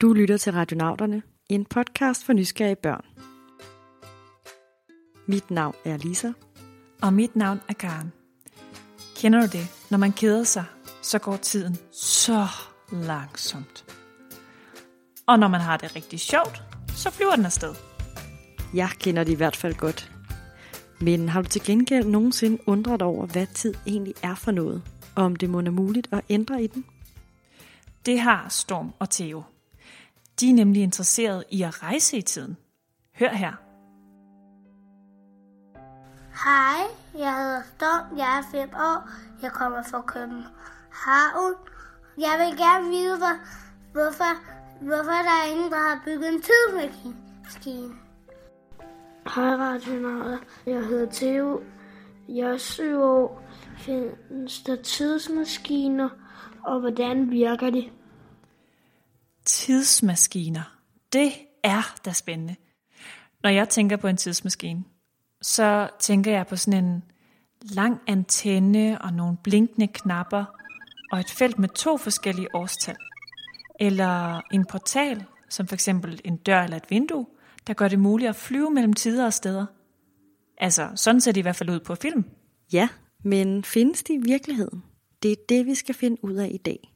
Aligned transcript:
Du 0.00 0.12
lytter 0.12 0.36
til 0.36 0.52
Radionauterne, 0.52 1.22
en 1.48 1.64
podcast 1.64 2.24
for 2.24 2.32
nysgerrige 2.32 2.76
børn. 2.76 3.04
Mit 5.26 5.50
navn 5.50 5.74
er 5.84 5.96
Lisa. 5.96 6.32
Og 7.02 7.12
mit 7.12 7.36
navn 7.36 7.60
er 7.68 7.72
Karen. 7.72 8.12
Kender 9.16 9.40
du 9.40 9.46
det? 9.46 9.68
Når 9.90 9.98
man 9.98 10.12
keder 10.12 10.44
sig, 10.44 10.64
så 11.02 11.18
går 11.18 11.36
tiden 11.36 11.76
så 11.92 12.46
langsomt. 12.92 13.84
Og 15.26 15.38
når 15.38 15.48
man 15.48 15.60
har 15.60 15.76
det 15.76 15.96
rigtig 15.96 16.20
sjovt, 16.20 16.62
så 16.88 17.10
flyver 17.10 17.36
den 17.36 17.44
afsted. 17.44 17.74
Jeg 18.74 18.88
kender 18.98 19.24
det 19.24 19.32
i 19.32 19.36
hvert 19.36 19.56
fald 19.56 19.74
godt. 19.74 20.12
Men 21.00 21.28
har 21.28 21.42
du 21.42 21.48
til 21.48 21.64
gengæld 21.64 22.06
nogensinde 22.06 22.58
undret 22.66 23.02
over, 23.02 23.26
hvad 23.26 23.46
tid 23.46 23.74
egentlig 23.86 24.14
er 24.22 24.34
for 24.34 24.50
noget? 24.50 24.82
Og 25.14 25.24
om 25.24 25.36
det 25.36 25.50
må 25.50 25.58
er 25.58 25.70
muligt 25.70 26.08
at 26.12 26.20
ændre 26.28 26.62
i 26.62 26.66
den? 26.66 26.84
Det 28.06 28.20
har 28.20 28.48
Storm 28.48 28.92
og 28.98 29.10
Theo. 29.10 29.42
De 30.40 30.50
er 30.50 30.54
nemlig 30.54 30.82
interesseret 30.82 31.44
i 31.50 31.62
at 31.62 31.82
rejse 31.82 32.16
i 32.16 32.22
tiden. 32.22 32.56
Hør 33.18 33.28
her. 33.28 33.52
Hej, 36.44 36.86
jeg 37.18 37.36
hedder 37.36 37.62
Storm, 37.76 38.18
jeg 38.18 38.38
er 38.38 38.42
5 38.50 38.68
år, 38.74 39.08
jeg 39.42 39.52
kommer 39.52 39.82
fra 39.90 40.00
København. 40.00 41.54
Jeg 42.18 42.34
vil 42.38 42.58
gerne 42.58 42.88
vide, 42.88 43.18
hvor, 43.18 43.36
hvorfor, 43.92 44.32
hvorfor 44.80 45.18
der 45.28 45.36
er 45.44 45.50
ingen, 45.52 45.70
der 45.70 45.78
har 45.78 46.02
bygget 46.04 46.28
en 46.28 46.42
tidsmaskine. 46.42 47.94
Hej 49.34 49.54
radionauter, 49.54 50.38
jeg 50.66 50.86
hedder 50.86 51.12
Theo. 51.12 51.62
Jeg 52.28 52.50
er 52.50 52.56
7 52.56 53.02
år. 53.02 53.42
Findes 53.78 54.62
der 54.62 54.76
tidsmaskiner, 54.76 56.08
og 56.64 56.80
hvordan 56.80 57.30
virker 57.30 57.70
de? 57.70 57.90
Tidsmaskiner. 59.50 60.78
Det 61.12 61.32
er 61.62 61.94
da 62.04 62.12
spændende. 62.12 62.56
Når 63.42 63.50
jeg 63.50 63.68
tænker 63.68 63.96
på 63.96 64.08
en 64.08 64.16
tidsmaskine, 64.16 64.84
så 65.42 65.88
tænker 66.00 66.32
jeg 66.32 66.46
på 66.46 66.56
sådan 66.56 66.84
en 66.84 67.04
lang 67.62 68.00
antenne 68.06 69.02
og 69.02 69.12
nogle 69.12 69.36
blinkende 69.44 69.86
knapper 69.86 70.44
og 71.12 71.20
et 71.20 71.30
felt 71.30 71.58
med 71.58 71.68
to 71.68 71.96
forskellige 71.96 72.54
årstal. 72.54 72.96
Eller 73.80 74.40
en 74.52 74.64
portal, 74.64 75.24
som 75.48 75.66
for 75.66 75.74
eksempel 75.74 76.20
en 76.24 76.36
dør 76.36 76.62
eller 76.62 76.76
et 76.76 76.90
vindue, 76.90 77.26
der 77.66 77.74
gør 77.74 77.88
det 77.88 77.98
muligt 77.98 78.28
at 78.28 78.36
flyve 78.36 78.70
mellem 78.70 78.92
tider 78.92 79.26
og 79.26 79.32
steder. 79.32 79.66
Altså, 80.58 80.90
sådan 80.94 81.20
ser 81.20 81.32
det 81.32 81.40
i 81.40 81.42
hvert 81.42 81.56
fald 81.56 81.70
ud 81.70 81.80
på 81.80 81.94
film. 81.94 82.24
Ja, 82.72 82.88
men 83.24 83.64
findes 83.64 84.02
de 84.02 84.14
i 84.14 84.20
virkeligheden? 84.24 84.82
Det 85.22 85.32
er 85.32 85.36
det, 85.48 85.66
vi 85.66 85.74
skal 85.74 85.94
finde 85.94 86.24
ud 86.24 86.34
af 86.34 86.50
i 86.54 86.58
dag. 86.58 86.90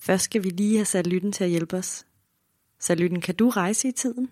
Først 0.00 0.24
skal 0.24 0.44
vi 0.44 0.48
lige 0.48 0.76
have 0.76 0.84
sat 0.84 1.06
lytten 1.06 1.32
til 1.32 1.44
at 1.44 1.50
hjælpe 1.50 1.76
os. 1.76 2.06
Salytten, 2.80 3.20
kan 3.20 3.34
du 3.34 3.48
rejse 3.48 3.88
i 3.88 3.92
tiden? 3.92 4.30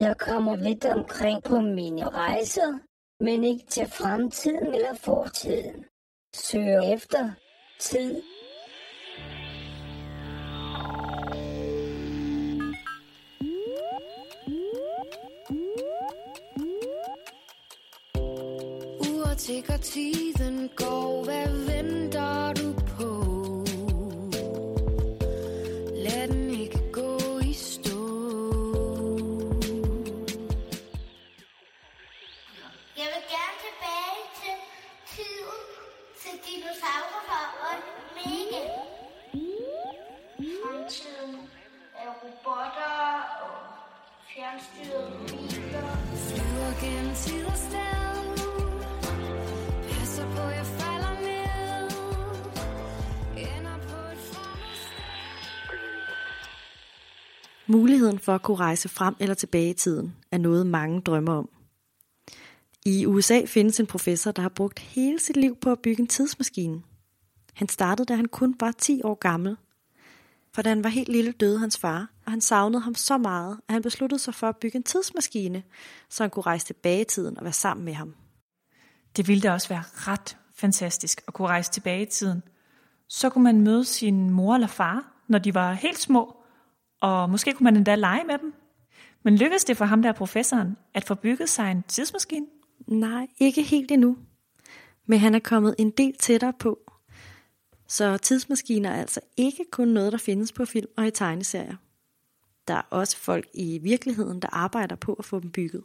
Jeg 0.00 0.18
kommer 0.18 0.56
lidt 0.56 0.84
omkring 0.84 1.42
på 1.42 1.60
mine 1.60 2.08
rejser, 2.08 2.78
men 3.20 3.44
ikke 3.44 3.64
til 3.68 3.86
fremtiden 3.86 4.74
eller 4.74 4.94
fortiden. 4.94 5.84
Søger 6.34 6.94
efter 6.94 7.30
tid. 7.80 8.22
Uret 18.98 19.38
tigger, 19.38 19.76
tiden 19.76 20.70
går, 20.76 21.24
hvad 21.24 21.48
venter 21.48 21.73
Muligheden 57.74 58.18
for 58.18 58.34
at 58.34 58.42
kunne 58.42 58.56
rejse 58.56 58.88
frem 58.88 59.16
eller 59.20 59.34
tilbage 59.34 59.70
i 59.70 59.74
tiden 59.74 60.16
er 60.30 60.38
noget, 60.38 60.66
mange 60.66 61.00
drømmer 61.00 61.32
om. 61.32 61.48
I 62.84 63.06
USA 63.06 63.42
findes 63.46 63.80
en 63.80 63.86
professor, 63.86 64.32
der 64.32 64.42
har 64.42 64.48
brugt 64.48 64.78
hele 64.78 65.18
sit 65.20 65.36
liv 65.36 65.56
på 65.56 65.72
at 65.72 65.78
bygge 65.78 66.00
en 66.00 66.06
tidsmaskine. 66.06 66.82
Han 67.54 67.68
startede, 67.68 68.06
da 68.06 68.14
han 68.14 68.28
kun 68.28 68.56
var 68.60 68.72
10 68.72 69.00
år 69.04 69.14
gammel. 69.14 69.56
For 70.54 70.62
da 70.62 70.68
han 70.68 70.84
var 70.84 70.90
helt 70.90 71.08
lille, 71.08 71.32
døde 71.32 71.58
hans 71.58 71.78
far, 71.78 72.10
og 72.24 72.32
han 72.32 72.40
savnede 72.40 72.82
ham 72.82 72.94
så 72.94 73.18
meget, 73.18 73.60
at 73.68 73.72
han 73.72 73.82
besluttede 73.82 74.18
sig 74.18 74.34
for 74.34 74.48
at 74.48 74.56
bygge 74.56 74.76
en 74.76 74.82
tidsmaskine, 74.82 75.62
så 76.10 76.22
han 76.22 76.30
kunne 76.30 76.42
rejse 76.42 76.66
tilbage 76.66 77.00
i 77.00 77.04
tiden 77.04 77.38
og 77.38 77.44
være 77.44 77.52
sammen 77.52 77.84
med 77.84 77.94
ham. 77.94 78.14
Det 79.16 79.28
ville 79.28 79.42
da 79.42 79.52
også 79.52 79.68
være 79.68 79.84
ret 79.94 80.36
fantastisk 80.54 81.22
at 81.28 81.34
kunne 81.34 81.48
rejse 81.48 81.72
tilbage 81.72 82.02
i 82.02 82.06
tiden. 82.06 82.42
Så 83.08 83.30
kunne 83.30 83.44
man 83.44 83.60
møde 83.60 83.84
sin 83.84 84.30
mor 84.30 84.54
eller 84.54 84.66
far, 84.66 85.12
når 85.28 85.38
de 85.38 85.54
var 85.54 85.72
helt 85.72 85.98
små, 85.98 86.43
og 87.04 87.30
måske 87.30 87.52
kunne 87.52 87.64
man 87.64 87.76
endda 87.76 87.94
lege 87.94 88.24
med 88.24 88.38
dem. 88.38 88.54
Men 89.22 89.36
lykkedes 89.36 89.64
det 89.64 89.76
for 89.76 89.84
ham 89.84 90.02
der 90.02 90.12
professoren 90.12 90.76
at 90.94 91.04
få 91.04 91.14
bygget 91.14 91.48
sig 91.48 91.70
en 91.70 91.82
tidsmaskine? 91.88 92.46
Nej, 92.86 93.26
ikke 93.38 93.62
helt 93.62 93.90
endnu. 93.90 94.16
Men 95.06 95.18
han 95.18 95.34
er 95.34 95.38
kommet 95.38 95.74
en 95.78 95.90
del 95.90 96.14
tættere 96.18 96.52
på. 96.52 96.78
Så 97.88 98.16
tidsmaskiner 98.16 98.90
er 98.90 99.00
altså 99.00 99.20
ikke 99.36 99.64
kun 99.72 99.88
noget, 99.88 100.12
der 100.12 100.18
findes 100.18 100.52
på 100.52 100.64
film 100.64 100.86
og 100.96 101.06
i 101.06 101.10
tegneserier. 101.10 101.76
Der 102.68 102.74
er 102.74 102.82
også 102.90 103.16
folk 103.16 103.48
i 103.54 103.78
virkeligheden, 103.78 104.40
der 104.40 104.48
arbejder 104.52 104.96
på 104.96 105.12
at 105.12 105.24
få 105.24 105.40
dem 105.40 105.50
bygget. 105.50 105.82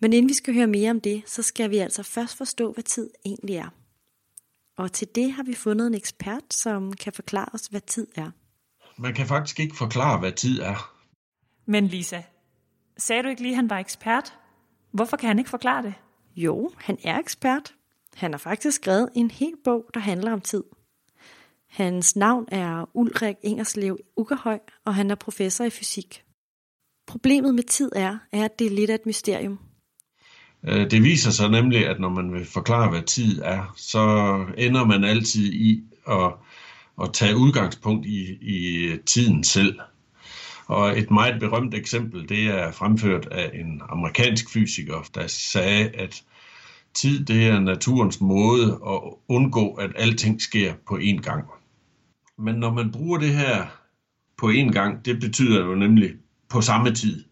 Men 0.00 0.12
inden 0.12 0.28
vi 0.28 0.34
skal 0.34 0.54
høre 0.54 0.66
mere 0.66 0.90
om 0.90 1.00
det, 1.00 1.22
så 1.26 1.42
skal 1.42 1.70
vi 1.70 1.78
altså 1.78 2.02
først 2.02 2.36
forstå, 2.36 2.72
hvad 2.72 2.84
tid 2.84 3.10
egentlig 3.24 3.56
er. 3.56 3.68
Og 4.76 4.92
til 4.92 5.08
det 5.14 5.32
har 5.32 5.42
vi 5.42 5.54
fundet 5.54 5.86
en 5.86 5.94
ekspert, 5.94 6.54
som 6.54 6.92
kan 6.92 7.12
forklare 7.12 7.48
os, 7.52 7.66
hvad 7.66 7.80
tid 7.80 8.06
er. 8.14 8.30
Man 8.98 9.14
kan 9.14 9.26
faktisk 9.26 9.60
ikke 9.60 9.76
forklare, 9.76 10.18
hvad 10.18 10.32
tid 10.32 10.60
er. 10.60 10.92
Men 11.66 11.86
Lisa, 11.86 12.22
sagde 12.98 13.22
du 13.22 13.28
ikke 13.28 13.42
lige, 13.42 13.52
at 13.52 13.56
han 13.56 13.70
var 13.70 13.78
ekspert? 13.78 14.34
Hvorfor 14.92 15.16
kan 15.16 15.28
han 15.28 15.38
ikke 15.38 15.50
forklare 15.50 15.82
det? 15.82 15.94
Jo, 16.36 16.70
han 16.76 16.98
er 17.04 17.18
ekspert. 17.18 17.74
Han 18.14 18.32
har 18.32 18.38
faktisk 18.38 18.76
skrevet 18.76 19.08
en 19.14 19.30
hel 19.30 19.52
bog, 19.64 19.90
der 19.94 20.00
handler 20.00 20.32
om 20.32 20.40
tid. 20.40 20.64
Hans 21.70 22.16
navn 22.16 22.44
er 22.48 22.90
Ulrik 22.94 23.36
Ingerslev 23.42 23.98
Ugerhøj, 24.16 24.58
og 24.84 24.94
han 24.94 25.10
er 25.10 25.14
professor 25.14 25.64
i 25.64 25.70
fysik. 25.70 26.22
Problemet 27.06 27.54
med 27.54 27.62
tid 27.62 27.90
er, 27.96 28.18
er 28.32 28.44
at 28.44 28.58
det 28.58 28.66
er 28.66 28.70
lidt 28.70 28.90
af 28.90 28.94
et 28.94 29.06
mysterium. 29.06 29.58
Øh, 30.68 30.90
Det 30.90 31.02
viser 31.02 31.30
sig 31.30 31.50
nemlig, 31.50 31.86
at 31.86 32.00
når 32.00 32.08
man 32.08 32.32
vil 32.32 32.46
forklare, 32.46 32.90
hvad 32.90 33.02
tid 33.02 33.40
er, 33.44 33.74
så 33.76 34.00
ender 34.56 34.84
man 34.84 35.04
altid 35.04 35.52
i 35.52 35.84
at, 36.08 36.32
at 37.02 37.12
tage 37.12 37.36
udgangspunkt 37.36 38.06
i, 38.06 38.32
i 38.42 38.90
tiden 39.06 39.44
selv. 39.44 39.78
Og 40.66 40.98
et 40.98 41.10
meget 41.10 41.40
berømt 41.40 41.74
eksempel, 41.74 42.28
det 42.28 42.46
er 42.46 42.72
fremført 42.72 43.26
af 43.26 43.50
en 43.54 43.82
amerikansk 43.88 44.52
fysiker, 44.52 45.08
der 45.14 45.26
sagde, 45.26 45.88
at 45.88 46.22
tid 46.94 47.24
det 47.24 47.46
er 47.46 47.60
naturens 47.60 48.20
måde 48.20 48.80
at 48.86 49.00
undgå, 49.28 49.72
at 49.74 49.90
alting 49.96 50.42
sker 50.42 50.74
på 50.88 50.96
én 50.96 51.20
gang. 51.20 51.44
Men 52.38 52.54
når 52.54 52.72
man 52.72 52.92
bruger 52.92 53.18
det 53.18 53.34
her 53.34 53.66
på 54.36 54.50
én 54.50 54.72
gang, 54.72 55.04
det 55.04 55.20
betyder 55.20 55.64
jo 55.64 55.74
nemlig 55.74 56.10
på 56.48 56.60
samme 56.60 56.94
tid. 56.94 57.24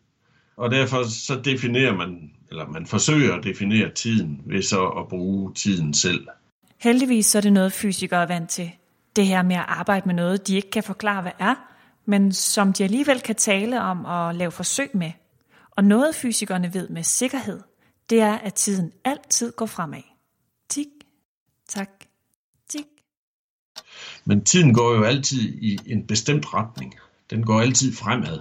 Og 0.56 0.70
derfor 0.70 1.02
så 1.02 1.40
definerer 1.44 1.96
man, 1.96 2.31
eller 2.50 2.69
man 2.69 2.87
forsøger 2.87 3.34
at 3.34 3.44
definere 3.44 3.90
tiden 3.90 4.43
ved 4.46 4.62
så 4.62 4.87
at 4.87 5.08
bruge 5.08 5.55
tiden 5.55 5.94
selv. 5.94 6.26
Heldigvis 6.81 7.26
så 7.26 7.38
er 7.38 7.43
det 7.43 7.52
noget, 7.52 7.72
fysikere 7.72 8.22
er 8.22 8.26
vant 8.26 8.50
til. 8.50 8.70
Det 9.16 9.26
her 9.26 9.43
med 9.43 9.56
at 9.56 9.64
arbejde 9.69 10.06
med 10.06 10.14
noget, 10.14 10.46
de 10.46 10.56
ikke 10.56 10.70
kan 10.70 10.82
forklare, 10.82 11.22
hvad 11.22 11.32
er, 11.38 11.55
men 12.06 12.32
som 12.32 12.72
de 12.72 12.84
alligevel 12.84 13.20
kan 13.20 13.34
tale 13.34 13.81
om 13.81 14.05
og 14.05 14.34
lave 14.34 14.52
forsøg 14.52 14.90
med. 14.94 15.12
Og 15.70 15.84
noget 15.84 16.14
fysikerne 16.14 16.75
ved 16.75 16.88
med 16.88 17.02
sikkerhed, 17.02 17.61
det 18.11 18.20
er, 18.20 18.34
at 18.34 18.55
tiden 18.55 18.93
altid 19.05 19.52
går 19.52 19.66
fremad. 19.66 20.02
Tik, 20.69 20.87
tak, 21.69 21.90
tik. 22.69 22.87
Men 24.25 24.44
tiden 24.44 24.75
går 24.75 24.94
jo 24.94 25.02
altid 25.02 25.40
i 25.40 25.78
en 25.87 26.06
bestemt 26.06 26.55
retning. 26.55 26.94
Den 27.31 27.43
går 27.43 27.60
altid 27.60 27.93
fremad. 27.93 28.40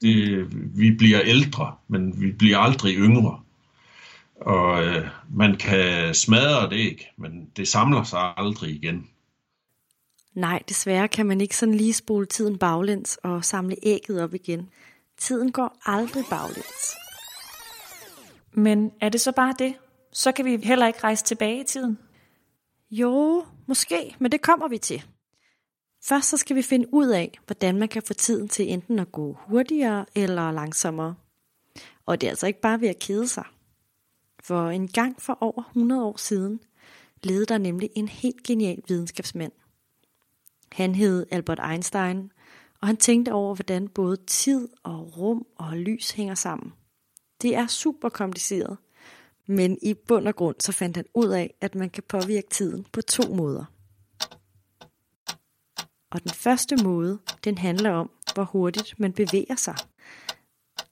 Det, 0.00 0.48
vi 0.78 0.90
bliver 0.90 1.20
ældre, 1.24 1.74
men 1.88 2.20
vi 2.20 2.32
bliver 2.32 2.58
aldrig 2.58 2.96
yngre. 2.96 3.40
Og 4.40 4.84
øh, 4.84 5.08
man 5.30 5.56
kan 5.56 6.14
smadre 6.14 6.70
det 6.70 6.76
ikke, 6.76 7.10
men 7.18 7.46
det 7.56 7.68
samler 7.68 8.02
sig 8.02 8.32
aldrig 8.36 8.74
igen. 8.74 9.08
Nej, 10.34 10.62
desværre 10.68 11.08
kan 11.08 11.26
man 11.26 11.40
ikke 11.40 11.56
sådan 11.56 11.74
lige 11.74 11.92
spole 11.92 12.26
tiden 12.26 12.58
baglæns 12.58 13.18
og 13.22 13.44
samle 13.44 13.76
ægget 13.82 14.22
op 14.22 14.34
igen. 14.34 14.70
Tiden 15.18 15.52
går 15.52 15.76
aldrig 15.86 16.24
baglæns. 16.30 16.96
Men 18.52 18.92
er 19.00 19.08
det 19.08 19.20
så 19.20 19.32
bare 19.32 19.54
det? 19.58 19.74
Så 20.12 20.32
kan 20.32 20.44
vi 20.44 20.56
heller 20.56 20.86
ikke 20.86 21.04
rejse 21.04 21.24
tilbage 21.24 21.60
i 21.60 21.64
tiden. 21.64 21.98
Jo, 22.90 23.44
måske, 23.66 24.16
men 24.18 24.32
det 24.32 24.42
kommer 24.42 24.68
vi 24.68 24.78
til. 24.78 25.04
Først 26.04 26.28
så 26.28 26.36
skal 26.36 26.56
vi 26.56 26.62
finde 26.62 26.94
ud 26.94 27.08
af, 27.08 27.38
hvordan 27.46 27.78
man 27.78 27.88
kan 27.88 28.02
få 28.02 28.14
tiden 28.14 28.48
til 28.48 28.72
enten 28.72 28.98
at 28.98 29.12
gå 29.12 29.38
hurtigere 29.46 30.06
eller 30.14 30.50
langsommere. 30.50 31.14
Og 32.06 32.20
det 32.20 32.26
er 32.26 32.30
altså 32.30 32.46
ikke 32.46 32.60
bare 32.60 32.80
ved 32.80 32.88
at 32.88 32.98
kede 32.98 33.28
sig. 33.28 33.44
For 34.42 34.68
en 34.68 34.88
gang 34.88 35.22
for 35.22 35.38
over 35.40 35.62
100 35.62 36.04
år 36.04 36.16
siden 36.16 36.60
levede 37.22 37.46
der 37.46 37.58
nemlig 37.58 37.90
en 37.94 38.08
helt 38.08 38.42
genial 38.42 38.82
videnskabsmand. 38.88 39.52
Han 40.72 40.94
hed 40.94 41.26
Albert 41.30 41.60
Einstein, 41.70 42.32
og 42.80 42.86
han 42.86 42.96
tænkte 42.96 43.32
over, 43.32 43.54
hvordan 43.54 43.88
både 43.88 44.16
tid 44.26 44.68
og 44.82 45.18
rum 45.18 45.46
og 45.56 45.76
lys 45.76 46.10
hænger 46.10 46.34
sammen. 46.34 46.72
Det 47.42 47.56
er 47.56 47.66
super 47.66 48.08
kompliceret, 48.08 48.76
men 49.48 49.78
i 49.82 49.94
bund 49.94 50.28
og 50.28 50.36
grund 50.36 50.56
så 50.60 50.72
fandt 50.72 50.96
han 50.96 51.06
ud 51.14 51.28
af, 51.28 51.54
at 51.60 51.74
man 51.74 51.90
kan 51.90 52.02
påvirke 52.08 52.48
tiden 52.50 52.86
på 52.92 53.02
to 53.02 53.34
måder. 53.34 53.64
Og 56.10 56.22
den 56.22 56.30
første 56.30 56.76
måde, 56.84 57.18
den 57.44 57.58
handler 57.58 57.90
om, 57.90 58.10
hvor 58.34 58.44
hurtigt 58.44 59.00
man 59.00 59.12
bevæger 59.12 59.56
sig. 59.56 59.76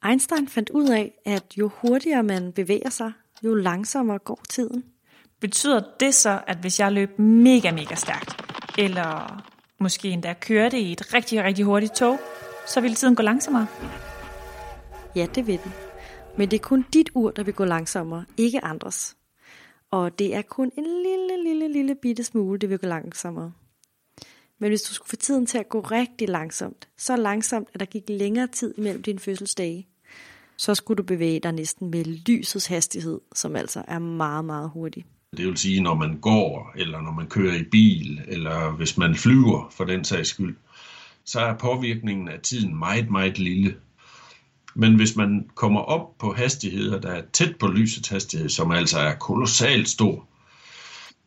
Einstein 0.06 0.49
fandt 0.49 0.71
ud 0.71 0.88
af, 0.88 1.15
at 1.25 1.44
jo 1.56 1.71
hurtigere 1.75 2.23
man 2.23 2.53
bevæger 2.53 2.91
sig, 2.91 3.12
jo 3.44 3.55
langsommere 3.55 4.19
går 4.19 4.41
tiden. 4.49 4.85
Betyder 5.41 5.83
det 6.00 6.15
så, 6.15 6.43
at 6.47 6.59
hvis 6.59 6.81
jeg 6.81 6.93
løb 6.93 7.19
mega, 7.19 7.73
mega 7.73 7.94
stærkt, 7.94 8.44
eller 8.79 9.43
måske 9.81 10.09
endda 10.09 10.35
kørte 10.41 10.81
i 10.81 10.93
et 10.93 11.15
rigtig, 11.15 11.44
rigtig 11.44 11.65
hurtigt 11.65 11.94
tog, 11.94 12.19
så 12.67 12.81
ville 12.81 12.94
tiden 12.94 13.15
gå 13.15 13.23
langsommere? 13.23 13.67
Ja, 15.17 15.27
det 15.35 15.47
vil 15.47 15.61
den. 15.65 15.73
Men 16.38 16.50
det 16.50 16.56
er 16.56 16.65
kun 16.65 16.85
dit 16.93 17.11
ur, 17.15 17.31
der 17.31 17.43
vil 17.43 17.55
gå 17.55 17.65
langsommere, 17.65 18.25
ikke 18.37 18.65
andres. 18.65 19.17
Og 19.91 20.19
det 20.19 20.35
er 20.35 20.43
kun 20.43 20.73
en 20.77 20.85
lille, 20.85 21.43
lille, 21.44 21.73
lille 21.73 21.94
bitte 21.94 22.25
smule, 22.25 22.59
det 22.59 22.71
vil 22.71 22.79
gå 22.79 22.87
langsommere. 22.87 23.53
Men 24.59 24.71
hvis 24.71 24.82
du 24.82 24.94
skulle 24.94 25.09
få 25.09 25.17
tiden 25.17 25.47
til 25.47 25.59
at 25.59 25.69
gå 25.69 25.81
rigtig 25.81 26.29
langsomt, 26.29 26.88
så 26.99 27.17
langsomt, 27.17 27.69
at 27.75 27.81
der 27.81 27.87
gik 27.87 28.05
længere 28.09 28.47
tid 28.47 28.75
mellem 28.79 29.03
dine 29.03 29.19
fødselsdage, 29.19 29.88
så 30.56 30.75
skulle 30.75 30.99
du 30.99 31.03
bevæge 31.03 31.41
dig 31.41 31.53
næsten 31.53 31.91
med 31.91 32.05
lysets 32.05 32.67
hastighed, 32.67 33.21
som 33.35 33.56
altså 33.56 33.85
er 33.88 33.99
meget, 33.99 34.44
meget 34.44 34.71
hurtig. 34.71 35.06
Det 35.37 35.47
vil 35.47 35.56
sige, 35.56 35.82
når 35.82 35.94
man 35.94 36.19
går, 36.21 36.73
eller 36.77 37.00
når 37.00 37.12
man 37.12 37.27
kører 37.27 37.55
i 37.55 37.62
bil, 37.62 38.21
eller 38.29 38.71
hvis 38.71 38.99
man 38.99 39.15
flyver 39.15 39.69
for 39.71 39.85
den 39.85 40.05
sags 40.05 40.29
skyld, 40.29 40.56
så 41.25 41.41
er 41.41 41.56
påvirkningen 41.56 42.29
af 42.29 42.41
tiden 42.41 42.79
meget, 42.79 43.11
meget 43.11 43.38
lille. 43.38 43.77
Men 44.75 44.94
hvis 44.94 45.17
man 45.17 45.50
kommer 45.55 45.81
op 45.81 46.19
på 46.19 46.32
hastigheder, 46.32 47.00
der 47.00 47.11
er 47.11 47.23
tæt 47.32 47.56
på 47.56 47.67
lysets 47.67 48.09
hastighed, 48.09 48.49
som 48.49 48.71
altså 48.71 48.99
er 48.99 49.15
kolossalt 49.15 49.88
stor, 49.88 50.27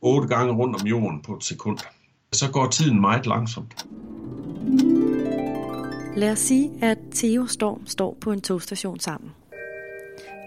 otte 0.02 0.28
gange 0.28 0.54
rundt 0.54 0.82
om 0.82 0.88
jorden 0.88 1.22
på 1.22 1.36
et 1.36 1.44
sekund, 1.44 1.78
så 2.32 2.52
går 2.52 2.70
tiden 2.70 3.02
meget 3.02 3.26
langsomt. 3.26 3.86
Lad 6.16 6.32
os 6.32 6.40
sige, 6.40 6.72
at 6.82 6.98
Theo 7.16 7.48
Storm 7.48 7.88
står 7.88 8.18
på 8.22 8.32
en 8.32 8.42
togstation 8.42 9.00
sammen. 9.00 9.32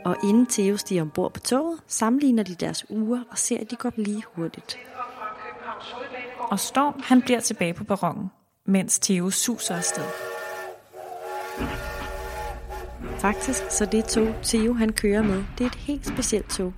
Og 0.06 0.16
inden 0.24 0.46
Theo 0.46 0.76
stiger 0.76 1.02
ombord 1.02 1.32
på 1.34 1.40
toget, 1.40 1.80
sammenligner 1.86 2.42
de 2.42 2.54
deres 2.54 2.90
uger 2.90 3.22
og 3.30 3.38
ser, 3.38 3.58
at 3.60 3.70
de 3.70 3.76
går 3.76 3.92
lige 3.96 4.22
hurtigt. 4.34 4.78
Og 6.38 6.60
Storm, 6.60 7.00
han 7.04 7.22
bliver 7.22 7.40
tilbage 7.40 7.74
på 7.74 7.84
perronen, 7.84 8.30
mens 8.66 8.98
Theo 8.98 9.30
suser 9.30 9.76
afsted. 9.76 10.04
Faktisk 13.18 13.62
så 13.70 13.86
det 13.92 14.04
tog 14.04 14.34
Theo 14.42 14.72
han 14.72 14.92
kører 14.92 15.22
med, 15.22 15.44
det 15.58 15.64
er 15.64 15.68
et 15.68 15.74
helt 15.74 16.06
specielt 16.06 16.50
tog. 16.50 16.72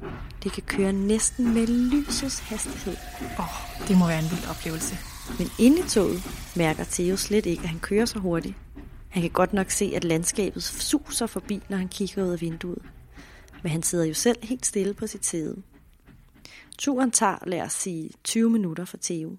Det 0.44 0.52
kan 0.52 0.62
køre 0.62 0.92
næsten 0.92 1.54
med 1.54 1.66
lysets 1.66 2.38
hastighed. 2.38 2.96
Åh, 3.38 3.40
oh, 3.40 3.88
det 3.88 3.98
må 3.98 4.06
være 4.06 4.18
en 4.18 4.30
vild 4.30 4.50
oplevelse. 4.50 4.96
Men 5.38 5.48
inde 5.58 5.78
i 5.78 5.88
toget 5.88 6.22
mærker 6.56 6.84
Theo 6.84 7.16
slet 7.16 7.46
ikke, 7.46 7.62
at 7.62 7.68
han 7.68 7.80
kører 7.80 8.04
så 8.04 8.18
hurtigt. 8.18 8.54
Han 9.08 9.22
kan 9.22 9.30
godt 9.30 9.52
nok 9.52 9.70
se, 9.70 9.92
at 9.96 10.04
landskabet 10.04 10.62
suser 10.62 11.26
forbi, 11.26 11.62
når 11.68 11.76
han 11.76 11.88
kigger 11.88 12.24
ud 12.24 12.32
af 12.32 12.40
vinduet. 12.40 12.82
Men 13.62 13.72
han 13.72 13.82
sidder 13.82 14.04
jo 14.04 14.14
selv 14.14 14.38
helt 14.42 14.66
stille 14.66 14.94
på 14.94 15.06
sit 15.06 15.26
sæde. 15.26 15.62
Turen 16.78 17.10
tager, 17.10 17.38
lad 17.46 17.60
os 17.60 17.72
sige, 17.72 18.10
20 18.24 18.50
minutter 18.50 18.84
for 18.84 18.98
Theo. 19.02 19.36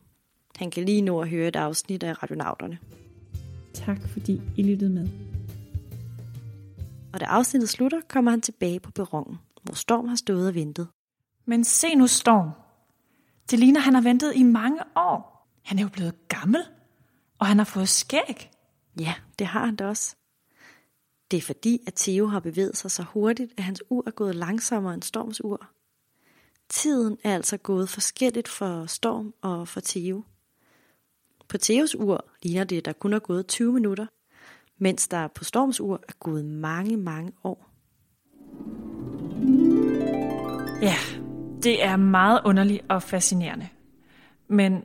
Han 0.56 0.72
kan 0.72 0.86
lige 0.86 1.02
nå 1.02 1.22
at 1.22 1.30
høre 1.30 1.48
et 1.48 1.56
afsnit 1.56 2.04
af 2.04 2.24
Radionauterne. 2.24 2.80
Tak 3.74 3.98
fordi 4.12 4.42
I 4.58 4.64
lyttede 4.64 4.90
med. 4.90 5.10
Og 7.14 7.20
da 7.20 7.26
afsnittet 7.26 7.70
slutter, 7.70 8.02
kommer 8.08 8.32
han 8.32 8.42
tilbage 8.42 8.80
på 8.80 8.92
perronen, 8.92 9.38
hvor 9.64 9.76
Storm 9.76 10.08
har 10.08 10.16
stået 10.16 10.48
og 10.48 10.56
ventet. 10.56 10.88
Men 11.46 11.64
se 11.64 11.96
nu 11.96 12.08
Storm. 12.08 12.50
Det 13.52 13.60
ligner, 13.60 13.80
han 13.80 13.94
har 13.94 14.02
ventet 14.02 14.34
i 14.36 14.44
mange 14.44 14.80
år. 14.96 15.48
Han 15.66 15.80
er 15.80 15.84
jo 15.84 15.90
blevet 15.90 16.28
gammel, 16.28 16.62
og 17.40 17.48
han 17.48 17.58
har 17.58 17.66
fået 17.66 17.90
skæg. 17.90 18.52
Ja, 19.00 19.14
det 19.40 19.48
har 19.48 19.66
han 19.66 19.76
da 19.76 19.86
også. 19.86 20.16
Det 21.32 21.38
er 21.38 21.42
fordi, 21.42 21.82
at 21.88 21.94
Theo 21.94 22.28
har 22.28 22.40
bevæget 22.40 22.78
sig 22.78 22.92
så 22.92 23.04
hurtigt, 23.04 23.54
at 23.58 23.64
hans 23.64 23.84
ur 23.90 24.04
er 24.08 24.12
gået 24.12 24.36
langsommere 24.36 24.94
end 24.94 25.04
Storms 25.04 25.44
ur. 25.44 25.68
Tiden 26.70 27.18
er 27.24 27.36
altså 27.36 27.58
gået 27.58 27.90
forskelligt 27.90 28.48
for 28.48 28.86
Storm 28.86 29.34
og 29.42 29.68
for 29.68 29.82
Theo. 29.84 30.24
På 31.48 31.58
Theos 31.58 31.96
ur 31.96 32.26
ligner 32.44 32.64
det, 32.64 32.78
at 32.78 32.86
der 32.86 32.94
kun 32.94 33.14
er 33.14 33.20
gået 33.20 33.48
20 33.48 33.74
minutter, 33.74 34.06
mens 34.78 35.08
der 35.08 35.28
på 35.28 35.44
Storms 35.44 35.82
ur 35.82 36.04
er 36.08 36.14
gået 36.20 36.46
mange, 36.46 36.98
mange 36.98 37.32
år. 37.44 37.70
Ja, 40.82 40.96
det 41.64 41.84
er 41.84 41.96
meget 41.96 42.42
underligt 42.46 42.86
og 42.90 43.04
fascinerende. 43.04 43.70
Men 44.48 44.84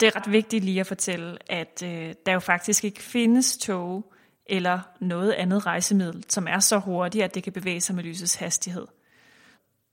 det 0.00 0.06
er 0.06 0.16
ret 0.16 0.32
vigtigt 0.32 0.64
lige 0.64 0.80
at 0.80 0.86
fortælle, 0.86 1.52
at 1.52 1.82
øh, 1.84 2.14
der 2.26 2.32
jo 2.32 2.40
faktisk 2.40 2.84
ikke 2.84 3.02
findes 3.02 3.56
tog 3.56 4.12
eller 4.48 4.80
noget 5.00 5.32
andet 5.32 5.66
rejsemiddel, 5.66 6.24
som 6.28 6.46
er 6.46 6.58
så 6.58 6.78
hurtigt, 6.78 7.24
at 7.24 7.34
det 7.34 7.42
kan 7.42 7.52
bevæge 7.52 7.80
sig 7.80 7.94
med 7.94 8.04
lysets 8.04 8.34
hastighed. 8.34 8.86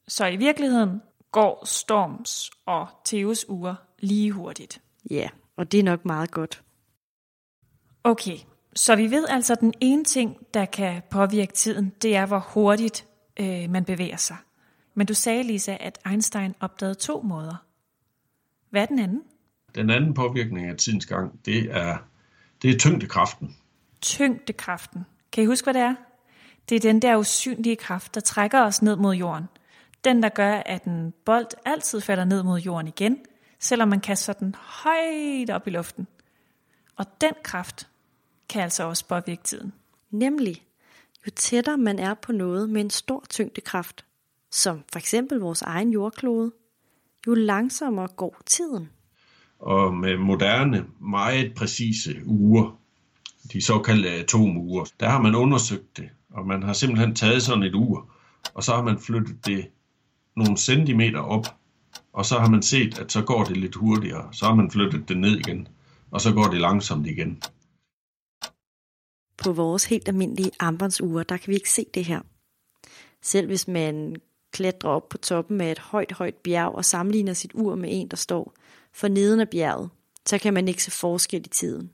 Så 0.08 0.28
i 0.28 0.36
virkeligheden 0.36 1.02
går 1.32 1.66
Storms 1.66 2.52
og 2.66 2.88
Theos 3.06 3.50
uger 3.50 3.76
lige 4.00 4.32
hurtigt. 4.32 4.82
Ja, 5.10 5.30
og 5.56 5.72
det 5.72 5.80
er 5.80 5.84
nok 5.84 6.06
meget 6.06 6.32
godt. 6.32 6.64
Okay, 8.04 8.38
så 8.76 8.96
vi 8.96 9.12
ved 9.12 9.26
altså, 9.30 9.54
at 9.54 9.60
den 9.60 9.74
ene 9.82 10.04
ting, 10.04 10.38
der 10.54 10.66
kan 10.66 11.02
påvirke 11.10 11.54
tiden, 11.54 11.94
det 12.02 12.16
er, 12.16 12.26
hvor 12.26 12.40
hurtigt 12.40 13.08
øh, 13.40 13.70
man 13.70 13.86
bevæger 13.86 14.18
sig. 14.18 14.38
Men 14.94 15.08
du 15.08 15.14
sagde, 15.14 15.44
Lisa, 15.44 15.78
at 15.80 16.00
Einstein 16.10 16.56
opdagede 16.60 16.96
to 16.96 17.22
måder. 17.22 17.66
Hvad 18.70 18.82
er 18.82 18.86
den 18.86 19.00
anden? 19.00 19.22
Den 19.76 19.90
anden 19.90 20.14
påvirkning 20.14 20.68
af 20.68 20.78
tidens 20.78 21.06
gang, 21.06 21.46
det 21.46 21.72
er, 21.72 21.98
det 22.62 22.70
er 22.70 22.80
tyngdekraften. 22.80 23.56
Tyngdekraften. 24.04 25.06
Kan 25.32 25.44
I 25.44 25.48
huske, 25.48 25.66
hvad 25.66 25.74
det 25.74 25.82
er? 25.82 25.96
Det 26.70 26.76
er 26.76 26.80
den 26.80 27.02
der 27.02 27.18
usynlige 27.18 27.76
kraft, 27.76 28.16
der 28.16 28.22
trækker 28.22 28.62
os 28.62 28.82
ned 28.82 28.96
mod 28.96 29.16
jorden. 29.16 29.46
Den, 30.04 30.24
der 30.24 30.30
gør, 30.30 30.56
at 30.66 30.84
en 30.84 31.14
bold 31.26 31.48
altid 31.66 32.02
falder 32.02 32.26
ned 32.26 32.44
mod 32.44 32.60
jorden 32.60 32.88
igen, 32.88 33.18
selvom 33.60 33.88
man 33.88 34.00
kaster 34.00 34.34
den 34.34 34.56
højt 34.58 35.50
op 35.50 35.68
i 35.68 35.70
luften. 35.70 36.08
Og 36.96 37.06
den 37.22 37.34
kraft 37.44 37.90
kan 38.50 38.62
altså 38.62 38.84
også 38.84 39.08
påvirke 39.08 39.44
tiden. 39.44 39.74
Nemlig, 40.12 40.64
jo 41.26 41.32
tættere 41.36 41.78
man 41.78 42.00
er 42.00 42.14
på 42.14 42.32
noget 42.32 42.70
med 42.70 42.82
en 42.82 42.90
stor 42.90 43.24
tyngdekraft, 43.30 44.06
som 44.52 44.84
for 44.92 45.00
eksempel 45.00 45.40
vores 45.40 45.62
egen 45.62 45.90
jordklode, 45.90 46.52
jo 47.28 47.34
langsommere 47.34 48.08
går 48.08 48.42
tiden. 48.46 48.90
Og 49.60 49.94
med 49.94 50.18
moderne, 50.18 50.86
meget 51.00 51.54
præcise 51.56 52.22
uger, 52.26 52.83
de 53.54 53.62
såkaldte 53.62 54.10
atomure, 54.10 54.86
der 55.00 55.10
har 55.10 55.22
man 55.22 55.36
undersøgt 55.36 55.98
det, 55.98 56.10
og 56.30 56.48
man 56.48 56.64
har 56.64 56.74
simpelthen 56.74 57.16
taget 57.16 57.44
sådan 57.44 57.64
et 57.64 57.76
ur, 57.76 58.12
og 58.54 58.64
så 58.64 58.76
har 58.76 58.84
man 58.84 59.00
flyttet 59.00 59.46
det 59.46 59.68
nogle 60.36 60.58
centimeter 60.58 61.20
op, 61.20 61.46
og 62.14 62.26
så 62.26 62.40
har 62.40 62.50
man 62.50 62.62
set, 62.62 63.00
at 63.00 63.12
så 63.12 63.22
går 63.22 63.44
det 63.44 63.58
lidt 63.58 63.76
hurtigere, 63.76 64.34
så 64.34 64.46
har 64.46 64.56
man 64.56 64.72
flyttet 64.72 65.10
det 65.10 65.18
ned 65.18 65.38
igen, 65.40 65.68
og 66.12 66.22
så 66.22 66.34
går 66.34 66.44
det 66.44 66.62
langsomt 66.62 67.08
igen. 67.08 67.42
På 69.38 69.54
vores 69.54 69.86
helt 69.86 70.08
almindelige 70.08 70.52
armbåndsure, 70.60 71.24
der 71.30 71.38
kan 71.38 71.48
vi 71.48 71.56
ikke 71.56 71.72
se 71.72 71.86
det 71.94 72.06
her. 72.06 72.22
Selv 73.22 73.48
hvis 73.48 73.68
man 73.68 74.16
klatrer 74.52 74.90
op 74.90 75.10
på 75.10 75.18
toppen 75.18 75.62
af 75.62 75.72
et 75.72 75.80
højt, 75.80 76.12
højt 76.12 76.36
bjerg 76.36 76.76
og 76.76 76.86
sammenligner 76.86 77.34
sit 77.34 77.52
ur 77.54 77.76
med 77.76 77.90
en, 77.92 78.08
der 78.08 78.18
står 78.18 78.54
for 78.94 79.08
neden 79.08 79.40
af 79.40 79.50
bjerget, 79.50 79.90
så 80.26 80.38
kan 80.38 80.54
man 80.54 80.68
ikke 80.68 80.84
se 80.84 80.92
forskel 80.92 81.46
i 81.46 81.50
tiden. 81.50 81.92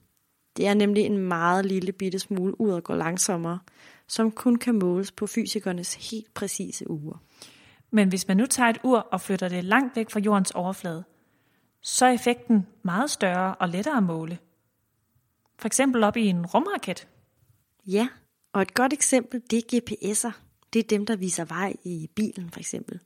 Det 0.59 0.67
er 0.67 0.73
nemlig 0.73 1.05
en 1.05 1.17
meget 1.17 1.65
lille 1.65 1.91
bitte 1.91 2.19
smule 2.19 2.61
ud 2.61 2.71
og 2.71 2.83
går 2.83 2.95
langsommere, 2.95 3.59
som 4.07 4.31
kun 4.31 4.55
kan 4.55 4.75
måles 4.75 5.11
på 5.11 5.27
fysikernes 5.27 6.09
helt 6.11 6.33
præcise 6.33 6.89
ure. 6.89 7.17
Men 7.91 8.09
hvis 8.09 8.27
man 8.27 8.37
nu 8.37 8.45
tager 8.45 8.69
et 8.69 8.79
ur 8.83 8.97
og 8.97 9.21
flytter 9.21 9.49
det 9.49 9.63
langt 9.63 9.95
væk 9.95 10.09
fra 10.09 10.19
jordens 10.19 10.51
overflade, 10.51 11.03
så 11.81 12.05
er 12.05 12.11
effekten 12.11 12.67
meget 12.83 13.09
større 13.09 13.55
og 13.55 13.69
lettere 13.69 13.97
at 13.97 14.03
måle. 14.03 14.37
For 15.59 15.67
eksempel 15.67 16.03
op 16.03 16.17
i 16.17 16.25
en 16.27 16.45
rumraket. 16.45 17.07
Ja, 17.87 18.07
og 18.53 18.61
et 18.61 18.73
godt 18.73 18.93
eksempel, 18.93 19.41
det 19.51 19.57
er 19.57 19.77
GPS'er. 19.77 20.31
Det 20.73 20.79
er 20.79 20.87
dem, 20.87 21.05
der 21.05 21.15
viser 21.15 21.45
vej 21.45 21.73
i 21.83 22.09
bilen 22.15 22.49
for 22.49 22.59
eksempel. 22.59 22.99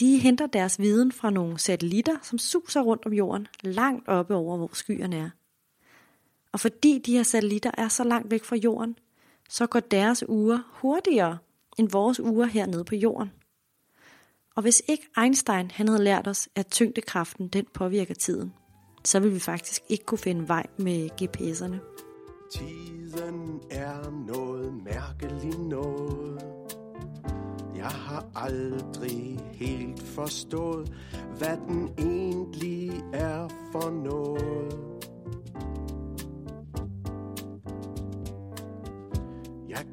De 0.00 0.18
henter 0.18 0.46
deres 0.46 0.80
viden 0.80 1.12
fra 1.12 1.30
nogle 1.30 1.58
satellitter, 1.58 2.16
som 2.22 2.38
suser 2.38 2.80
rundt 2.80 3.06
om 3.06 3.12
jorden, 3.12 3.46
langt 3.60 4.08
oppe 4.08 4.34
over, 4.34 4.56
hvor 4.56 4.70
skyerne 4.72 5.16
er. 5.16 5.30
Og 6.56 6.60
fordi 6.60 6.98
de 6.98 7.16
her 7.16 7.22
satellitter 7.22 7.70
er 7.78 7.88
så 7.88 8.04
langt 8.04 8.30
væk 8.30 8.44
fra 8.44 8.56
jorden, 8.56 8.98
så 9.48 9.66
går 9.66 9.80
deres 9.80 10.28
uger 10.28 10.58
hurtigere 10.72 11.38
end 11.78 11.90
vores 11.90 12.20
uger 12.20 12.46
hernede 12.46 12.84
på 12.84 12.94
jorden. 12.94 13.32
Og 14.54 14.62
hvis 14.62 14.82
ikke 14.88 15.08
Einstein 15.18 15.70
han 15.70 15.88
havde 15.88 16.04
lært 16.04 16.28
os, 16.28 16.48
at 16.54 16.66
tyngdekraften 16.66 17.48
den 17.48 17.66
påvirker 17.74 18.14
tiden, 18.14 18.52
så 19.04 19.20
ville 19.20 19.34
vi 19.34 19.40
faktisk 19.40 19.82
ikke 19.88 20.04
kunne 20.04 20.18
finde 20.18 20.48
vej 20.48 20.66
med 20.76 21.08
GPS'erne. 21.22 21.76
Tiden 22.52 23.60
er 23.70 24.10
noget 24.26 24.72
mærkeligt 24.84 25.60
noget. 25.60 26.42
Jeg 27.76 27.86
har 27.86 28.26
aldrig 28.34 29.40
helt 29.52 30.02
forstået, 30.02 30.92
hvad 31.38 31.56
den 31.68 31.90
egentlig 31.98 33.04
er 33.12 33.48
for 33.72 33.90
noget. 33.90 34.95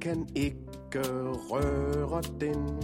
Kan 0.04 0.28
ikke 0.36 1.02
røre 1.50 2.22
den. 2.42 2.84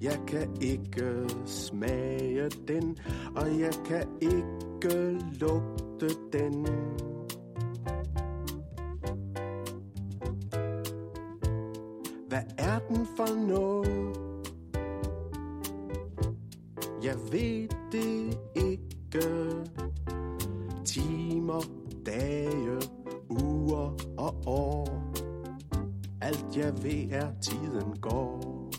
Jeg 0.00 0.18
kan 0.26 0.56
ikke 0.60 1.28
smage 1.46 2.48
den, 2.68 2.96
og 3.36 3.60
jeg 3.60 3.72
kan 3.84 4.08
ikke 4.20 5.18
lugte 5.40 6.08
den. 6.32 6.66
Hvad 12.28 12.42
er 12.58 12.78
den 12.88 13.06
for 13.16 13.46
noget? 13.48 14.16
Jeg 17.04 17.16
ved 17.32 17.68
det 17.92 18.38
ikke. 18.54 18.84
Timer, 20.84 21.62
dage, 22.06 22.80
Alt 26.24 26.56
jeg 26.56 26.82
ved 26.82 27.10
er, 27.10 27.40
tiden 27.40 28.00
går. 28.00 28.70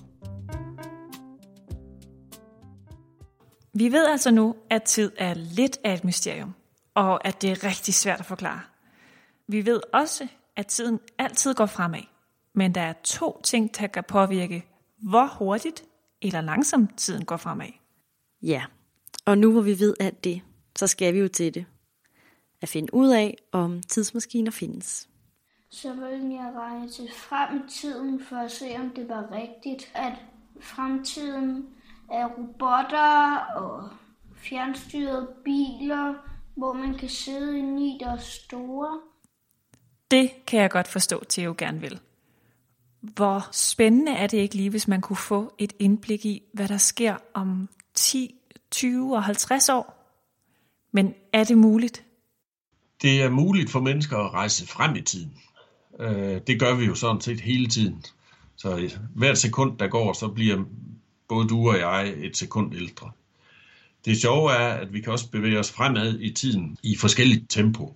Vi 3.74 3.92
ved 3.92 4.06
altså 4.06 4.32
nu, 4.32 4.56
at 4.70 4.84
tid 4.84 5.12
er 5.18 5.34
lidt 5.34 5.78
af 5.84 5.94
et 5.94 6.04
mysterium, 6.04 6.54
og 6.94 7.28
at 7.28 7.42
det 7.42 7.52
er 7.52 7.64
rigtig 7.64 7.94
svært 7.94 8.20
at 8.20 8.26
forklare. 8.26 8.62
Vi 9.48 9.66
ved 9.66 9.82
også, 9.94 10.28
at 10.56 10.68
tiden 10.68 11.00
altid 11.18 11.54
går 11.54 11.66
fremad, 11.66 12.02
men 12.54 12.76
der 12.76 12.82
er 12.82 12.94
to 13.04 13.42
ting, 13.44 13.78
der 13.80 13.88
kan 13.88 14.04
påvirke, 14.08 14.66
hvor 14.98 15.28
hurtigt 15.38 15.84
eller 16.22 16.42
langsomt 16.42 16.98
tiden 16.98 17.26
går 17.26 17.38
fremad. 17.38 17.72
Ja, 18.42 18.64
og 19.26 19.38
nu 19.38 19.52
hvor 19.52 19.62
vi 19.62 19.80
ved 19.80 19.94
alt 20.00 20.24
det, 20.24 20.42
så 20.76 20.88
skal 20.88 21.14
vi 21.14 21.20
jo 21.20 21.28
til 21.28 21.54
det. 21.54 21.66
At 22.62 22.70
finde 22.70 22.94
ud 22.94 23.10
af, 23.10 23.38
om 23.52 23.82
tidsmaskiner 23.82 24.52
findes. 24.52 25.10
Så 25.82 25.94
ville 25.94 26.34
jeg 26.34 26.54
regne 26.56 26.90
til 26.90 27.10
frem 27.14 27.58
i 27.58 27.70
tiden 27.70 28.24
for 28.24 28.36
at 28.36 28.52
se, 28.52 28.66
om 28.80 28.90
det 28.90 29.10
var 29.10 29.32
rigtigt, 29.32 29.92
at 29.94 30.14
fremtiden 30.62 31.66
er 32.12 32.28
robotter 32.28 33.38
og 33.56 33.90
fjernstyrede 34.36 35.28
biler, 35.46 36.14
hvor 36.56 36.74
man 36.74 36.98
kan 36.98 37.10
sidde 37.10 37.60
i, 37.60 37.98
der 38.00 38.12
er 38.12 38.18
store. 38.18 39.00
Det 40.12 40.32
kan 40.48 40.60
jeg 40.60 40.70
godt 40.70 40.88
forstå, 40.88 41.24
Theo 41.30 41.56
gerne 41.58 41.82
vil. 41.82 42.00
Hvor 43.02 43.50
spændende 43.52 44.12
er 44.12 44.28
det 44.28 44.38
ikke 44.38 44.56
lige, 44.56 44.70
hvis 44.70 44.88
man 44.88 45.02
kunne 45.02 45.18
få 45.18 45.54
et 45.58 45.74
indblik 45.80 46.26
i, 46.26 46.44
hvad 46.54 46.68
der 46.68 46.78
sker 46.78 47.18
om 47.34 47.70
10, 47.94 48.36
20 48.72 49.16
og 49.16 49.24
50 49.24 49.70
år? 49.70 50.12
Men 50.92 51.14
er 51.34 51.44
det 51.44 51.58
muligt? 51.58 52.06
Det 53.02 53.24
er 53.24 53.30
muligt 53.30 53.72
for 53.72 53.80
mennesker 53.80 54.18
at 54.18 54.34
rejse 54.34 54.68
frem 54.68 54.96
i 54.96 55.02
tiden. 55.02 55.42
Øh, 56.00 56.42
det 56.48 56.60
gør 56.60 56.76
vi 56.76 56.86
jo 56.86 56.96
sådan 56.96 57.22
set 57.22 57.40
hele 57.40 57.68
tiden. 57.68 58.06
Så 58.56 58.98
hvert 59.16 59.38
sekund, 59.38 59.78
der 59.78 59.88
går, 59.88 60.14
så 60.14 60.28
bliver 60.28 60.64
både 61.28 61.48
du 61.48 61.70
og 61.70 61.80
jeg 61.80 62.14
et 62.18 62.38
sekund 62.38 62.76
ældre. 62.76 63.12
Det 64.06 64.22
sjove 64.22 64.52
er, 64.52 64.74
at 64.74 64.94
vi 64.94 65.02
kan 65.02 65.14
også 65.14 65.30
bevæge 65.32 65.60
os 65.60 65.72
fremad 65.72 66.20
i 66.20 66.32
tiden 66.32 66.78
i 66.84 66.96
forskelligt 66.96 67.50
tempo. 67.50 67.96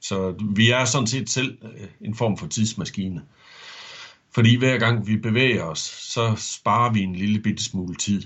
Så 0.00 0.34
vi 0.54 0.70
er 0.70 0.84
sådan 0.84 1.06
set 1.06 1.30
selv 1.30 1.58
øh, 1.62 1.88
en 2.00 2.14
form 2.14 2.36
for 2.36 2.46
tidsmaskine. 2.46 3.22
Fordi 4.30 4.56
hver 4.56 4.78
gang 4.78 5.06
vi 5.06 5.16
bevæger 5.16 5.62
os, 5.64 5.78
så 6.12 6.34
sparer 6.36 6.92
vi 6.92 7.00
en 7.00 7.16
lille 7.16 7.40
bitte 7.40 7.64
smule 7.64 7.94
tid. 7.94 8.22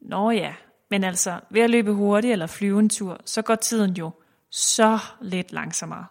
Nå 0.00 0.30
ja, 0.30 0.54
men 0.90 1.04
altså 1.04 1.40
ved 1.50 1.62
at 1.62 1.70
løbe 1.70 1.92
hurtigt 1.92 2.32
eller 2.32 2.46
flyve 2.46 2.78
en 2.78 2.88
tur, 2.88 3.20
så 3.24 3.42
går 3.42 3.54
tiden 3.54 3.96
jo 3.96 4.10
så 4.50 4.98
lidt 5.22 5.52
langsommere, 5.52 6.06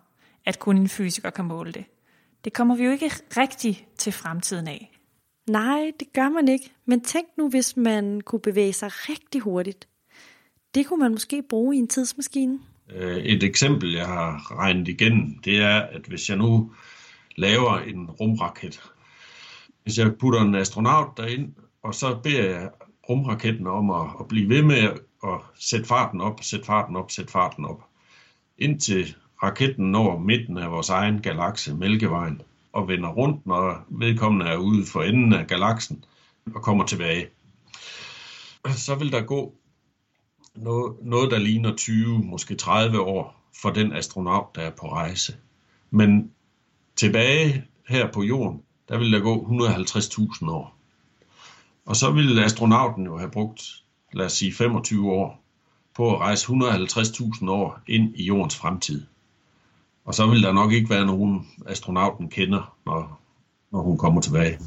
at 0.48 0.60
kun 0.60 0.77
en 0.77 0.89
fysiker 0.89 1.30
kan 1.30 1.46
måle 1.46 1.72
det. 1.72 1.86
Det 2.46 2.54
kommer 2.54 2.75
vi 2.75 2.84
jo 2.84 2.92
ikke 2.92 3.12
rigtig 3.38 3.88
til 3.98 4.13
fremtiden 4.13 4.68
af. 4.68 4.92
Nej, 5.50 5.92
det 6.00 6.13
gør 6.13 6.30
man 6.30 6.48
ikke. 6.48 6.72
Men 6.86 7.04
tænk 7.04 7.27
nu, 7.38 7.50
hvis 7.50 7.77
man 7.77 8.22
kunne 8.22 8.39
bevæge 8.39 8.74
sig 8.74 8.89
rigtig 9.10 9.42
hurtigt. 9.42 9.88
Det 10.75 10.86
kunne 10.86 11.00
man 11.00 11.12
måske 11.12 11.44
bruge 11.50 11.75
i 11.75 11.80
en 11.80 11.88
tidsmaskine. 11.88 12.60
Øh, 12.89 13.18
et 13.18 13.44
eksempel, 13.44 13.94
jeg 13.94 14.06
har 14.06 14.60
regnet 14.60 14.88
igennem, 14.88 15.39
det 15.46 15.58
er, 15.58 15.80
at 15.80 16.01
hvis 16.01 16.30
jeg 16.30 16.38
nu 16.38 16.72
laver 17.36 17.77
en 17.77 18.12
rumraket, 18.12 18.82
hvis 19.84 19.98
jeg 19.98 20.16
putter 20.20 20.42
en 20.42 20.56
astronaut 20.56 21.18
derind, 21.18 21.54
og 21.84 21.96
så 21.96 22.20
beder 22.24 22.50
jeg 22.50 22.70
rumraketten 23.10 23.68
om 23.68 23.89
at, 23.89 24.08
at 24.20 24.27
blive 24.27 24.50
ved 24.50 24.63
med 24.63 24.84
at 25.24 25.39
sætte 25.60 25.86
farten 25.86 26.22
op, 26.22 26.44
sætte 26.44 26.66
farten 26.66 26.96
op, 26.96 27.12
sætte 27.12 27.32
farten 27.32 27.66
op, 27.66 27.84
indtil 28.58 29.16
raketten 29.44 29.91
når 29.91 30.20
midten 30.20 30.58
af 30.58 30.72
vores 30.72 30.89
egen 30.89 31.22
galakse, 31.22 31.75
Mælkevejen, 31.75 32.41
og 32.74 32.88
vender 32.88 33.10
rundt, 33.10 33.46
når 33.46 33.86
vedkommende 33.89 34.46
er 34.46 34.58
ude 34.58 34.86
for 34.86 35.01
enden 35.01 35.34
af 35.34 35.48
galaksen 35.48 36.03
og 36.56 36.62
kommer 36.62 36.86
tilbage. 36.86 37.27
Så 38.75 38.96
vil 38.96 39.12
der 39.12 39.22
gå 39.22 39.53
noget, 40.56 40.96
noget 41.01 41.32
der 41.32 41.39
ligner 41.39 41.75
20, 41.75 42.20
måske 42.20 42.56
30 42.56 43.01
år 43.01 43.50
for 43.62 43.70
den 43.70 43.94
astronaut, 43.94 44.56
der 44.56 44.62
er 44.62 44.72
på 44.72 44.91
rejse. 44.91 45.36
Men 45.91 46.32
tilbage 46.96 47.65
her 47.88 48.12
på 48.12 48.24
jorden, 48.24 48.62
der 48.89 48.98
vil 48.98 49.12
der 49.12 49.20
gå 49.20 49.48
150.000 50.44 50.51
år. 50.51 50.77
Og 51.86 51.96
så 51.96 52.12
ville 52.12 52.44
astronauten 52.44 53.06
jo 53.06 53.17
have 53.17 53.32
brugt, 53.32 53.84
lad 54.13 54.25
os 54.25 54.34
sige 54.34 54.53
25 54.53 55.12
år, 55.12 55.44
på 55.96 56.15
at 56.15 56.20
rejse 56.20 56.48
150.000 56.48 57.50
år 57.50 57.79
ind 57.88 58.15
i 58.15 58.24
jordens 58.24 58.56
fremtid. 58.56 59.06
Og 60.07 60.15
så 60.15 60.27
vil 60.27 60.43
der 60.43 60.51
nok 60.51 60.71
ikke 60.71 60.89
være 60.89 61.05
nogen 61.05 61.47
astronauten 61.65 62.29
kender, 62.29 62.77
når, 62.85 63.21
når 63.71 63.81
hun 63.81 63.97
kommer 63.97 64.21
tilbage. 64.21 64.59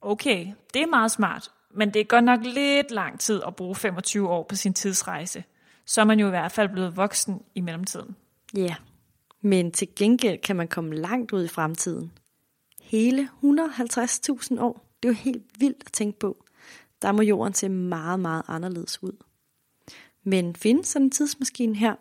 Okay, 0.00 0.46
det 0.74 0.82
er 0.82 0.86
meget 0.86 1.10
smart, 1.10 1.50
men 1.74 1.94
det 1.94 2.00
er 2.00 2.04
godt 2.04 2.24
nok 2.24 2.40
lidt 2.42 2.90
lang 2.90 3.20
tid 3.20 3.42
at 3.46 3.56
bruge 3.56 3.74
25 3.74 4.28
år 4.28 4.42
på 4.48 4.56
sin 4.56 4.74
tidsrejse. 4.74 5.44
Så 5.86 6.00
er 6.00 6.04
man 6.04 6.20
jo 6.20 6.26
i 6.26 6.30
hvert 6.30 6.52
fald 6.52 6.68
blevet 6.68 6.96
voksen 6.96 7.42
i 7.54 7.60
mellemtiden. 7.60 8.16
Ja, 8.56 8.74
men 9.40 9.72
til 9.72 9.88
gengæld 9.96 10.38
kan 10.38 10.56
man 10.56 10.68
komme 10.68 10.94
langt 10.94 11.32
ud 11.32 11.44
i 11.44 11.48
fremtiden. 11.48 12.12
Hele 12.82 13.28
150.000 13.42 14.60
år. 14.60 14.86
Det 15.02 15.08
er 15.08 15.12
jo 15.12 15.18
helt 15.18 15.44
vildt 15.58 15.82
at 15.86 15.92
tænke 15.92 16.18
på. 16.18 16.44
Der 17.02 17.12
må 17.12 17.22
jorden 17.22 17.54
se 17.54 17.68
meget, 17.68 18.20
meget 18.20 18.42
anderledes 18.48 19.02
ud. 19.02 19.24
Men 20.24 20.56
findes 20.56 20.86
sådan 20.86 21.06
en 21.06 21.10
tidsmaskine 21.10 21.76
her? 21.76 21.94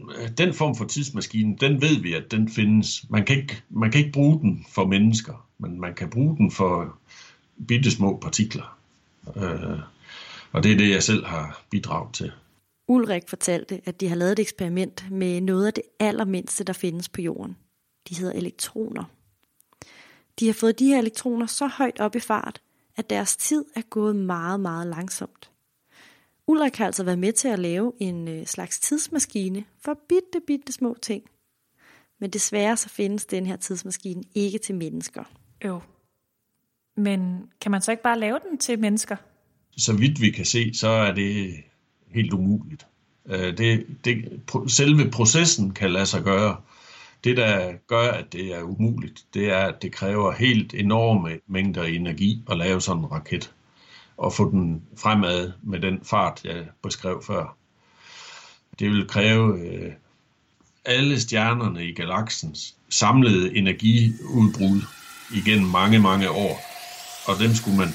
Øh, 0.00 0.28
den 0.38 0.54
form 0.54 0.76
for 0.76 0.84
tidsmaskine, 0.84 1.56
den 1.60 1.82
ved 1.82 2.00
vi, 2.00 2.14
at 2.14 2.30
den 2.30 2.48
findes. 2.48 3.10
Man 3.10 3.24
kan 3.24 3.36
ikke, 3.36 3.62
man 3.70 3.90
kan 3.90 3.98
ikke 3.98 4.12
bruge 4.12 4.40
den 4.40 4.66
for 4.68 4.86
mennesker, 4.86 5.46
men 5.58 5.80
man 5.80 5.94
kan 5.94 6.10
bruge 6.10 6.36
den 6.36 6.50
for 6.50 6.98
bitte 7.68 7.90
små 7.90 8.18
partikler. 8.22 8.78
Øh, 9.36 9.78
og 10.52 10.62
det 10.62 10.72
er 10.72 10.76
det, 10.76 10.90
jeg 10.90 11.02
selv 11.02 11.26
har 11.26 11.64
bidraget 11.70 12.14
til. 12.14 12.32
Ulrik 12.88 13.22
fortalte, 13.28 13.80
at 13.84 14.00
de 14.00 14.08
har 14.08 14.16
lavet 14.16 14.32
et 14.32 14.38
eksperiment 14.38 15.10
med 15.10 15.40
noget 15.40 15.66
af 15.66 15.72
det 15.72 15.84
allermindste, 16.00 16.64
der 16.64 16.72
findes 16.72 17.08
på 17.08 17.20
jorden. 17.20 17.56
De 18.08 18.14
hedder 18.14 18.32
elektroner. 18.32 19.04
De 20.40 20.46
har 20.46 20.52
fået 20.52 20.78
de 20.78 20.86
her 20.86 20.98
elektroner 20.98 21.46
så 21.46 21.66
højt 21.66 22.00
op 22.00 22.16
i 22.16 22.20
fart, 22.20 22.60
at 22.96 23.10
deres 23.10 23.36
tid 23.36 23.64
er 23.76 23.82
gået 23.82 24.16
meget, 24.16 24.60
meget 24.60 24.86
langsomt. 24.86 25.50
Ulrik 26.46 26.76
har 26.76 26.86
altså 26.86 27.04
været 27.04 27.18
med 27.18 27.32
til 27.32 27.48
at 27.48 27.58
lave 27.58 27.92
en 28.00 28.28
øh, 28.28 28.46
slags 28.46 28.80
tidsmaskine 28.80 29.64
for 29.80 29.98
bitte, 30.08 30.40
bitte 30.46 30.72
små 30.72 30.96
ting. 31.02 31.22
Men 32.20 32.30
desværre 32.30 32.76
så 32.76 32.88
findes 32.88 33.26
den 33.26 33.46
her 33.46 33.56
tidsmaskine 33.56 34.22
ikke 34.34 34.58
til 34.58 34.74
mennesker. 34.74 35.24
Jo. 35.64 35.80
Men 36.96 37.50
kan 37.60 37.70
man 37.70 37.82
så 37.82 37.90
ikke 37.90 38.02
bare 38.02 38.18
lave 38.18 38.38
den 38.50 38.58
til 38.58 38.78
mennesker? 38.78 39.16
Så 39.76 39.92
vidt 39.92 40.20
vi 40.20 40.30
kan 40.30 40.44
se, 40.44 40.74
så 40.74 40.88
er 40.88 41.12
det 41.12 41.54
helt 42.08 42.32
umuligt. 42.32 42.86
Øh, 43.26 43.58
det, 43.58 43.86
det, 44.04 44.40
selve 44.68 45.10
processen 45.10 45.70
kan 45.70 45.92
lade 45.92 46.06
sig 46.06 46.22
gøre. 46.22 46.56
Det, 47.24 47.36
der 47.36 47.72
gør, 47.86 48.10
at 48.10 48.32
det 48.32 48.54
er 48.54 48.62
umuligt, 48.62 49.24
det 49.34 49.50
er, 49.50 49.58
at 49.58 49.82
det 49.82 49.92
kræver 49.92 50.32
helt 50.32 50.74
enorme 50.74 51.38
mængder 51.46 51.82
energi 51.82 52.42
at 52.50 52.58
lave 52.58 52.80
sådan 52.80 53.02
en 53.02 53.12
raket 53.12 53.54
og 54.16 54.32
få 54.32 54.50
den 54.50 54.82
fremad 54.96 55.52
med 55.62 55.80
den 55.80 56.00
fart, 56.02 56.40
jeg 56.44 56.66
beskrev 56.82 57.22
før. 57.26 57.56
Det 58.78 58.90
vil 58.90 59.08
kræve 59.08 59.60
øh, 59.60 59.92
alle 60.84 61.20
stjernerne 61.20 61.86
i 61.86 61.92
galaksens 61.92 62.74
samlede 62.88 63.56
energiudbrud 63.56 64.82
igennem 65.34 65.68
mange, 65.68 65.98
mange 65.98 66.30
år. 66.30 66.60
Og 67.28 67.38
dem 67.38 67.54
skulle 67.54 67.76
man 67.76 67.88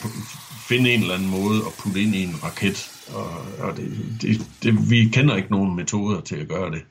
finde 0.67 0.93
en 0.93 1.01
eller 1.01 1.13
anden 1.13 1.29
måde 1.29 1.57
at 1.57 1.73
putte 1.79 2.01
ind 2.01 2.15
i 2.15 2.23
en 2.23 2.43
raket. 2.43 2.91
Og, 3.13 3.29
og 3.59 3.77
det, 3.77 4.17
det, 4.21 4.47
det, 4.63 4.89
vi 4.89 5.09
kender 5.13 5.35
ikke 5.35 5.51
nogen 5.51 5.75
metoder 5.75 6.21
til 6.21 6.35
at 6.35 6.47
gøre 6.47 6.71
det. 6.71 6.81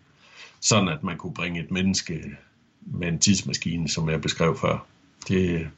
Sådan 0.60 0.88
at 0.88 1.02
man 1.02 1.16
kunne 1.16 1.34
bringe 1.34 1.60
et 1.60 1.70
menneske 1.70 2.24
med 2.80 3.08
en 3.08 3.18
tidsmaskine, 3.18 3.88
som 3.88 4.08
jeg 4.08 4.20
beskrev 4.20 4.58
før. 4.58 4.86
Det, 5.28 5.68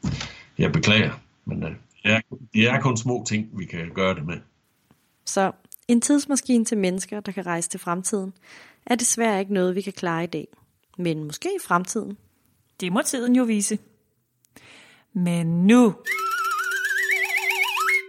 jeg 0.59 0.73
beklager, 0.73 1.13
men 1.45 1.63
øh, 1.63 1.73
det 2.03 2.13
er, 2.13 2.21
det 2.55 2.69
er 2.69 2.81
kun 2.81 2.97
små 2.97 3.25
ting, 3.29 3.59
vi 3.59 3.65
kan 3.65 3.91
gøre 3.95 4.15
det 4.15 4.27
med. 4.27 4.41
Så 5.25 5.53
en 5.89 6.01
tidsmaskine 6.01 6.65
til 6.65 6.79
mennesker, 6.79 7.21
der 7.21 7.33
kan 7.33 7.47
rejse 7.47 7.69
til 7.69 7.81
fremtiden, 7.81 8.33
er 8.87 8.95
desværre 8.95 9.41
ikke 9.41 9.55
noget, 9.55 9.75
vi 9.75 9.81
kan 9.81 9.93
klare 9.93 10.25
i 10.25 10.27
dag. 10.27 10.49
Men 10.99 11.25
måske 11.25 11.49
i 11.49 11.63
fremtiden. 11.63 12.19
Det 12.81 12.93
må 12.93 13.03
tiden 13.03 13.37
jo 13.37 13.45
vise. 13.45 13.79
Men 15.13 15.67
nu 15.67 15.95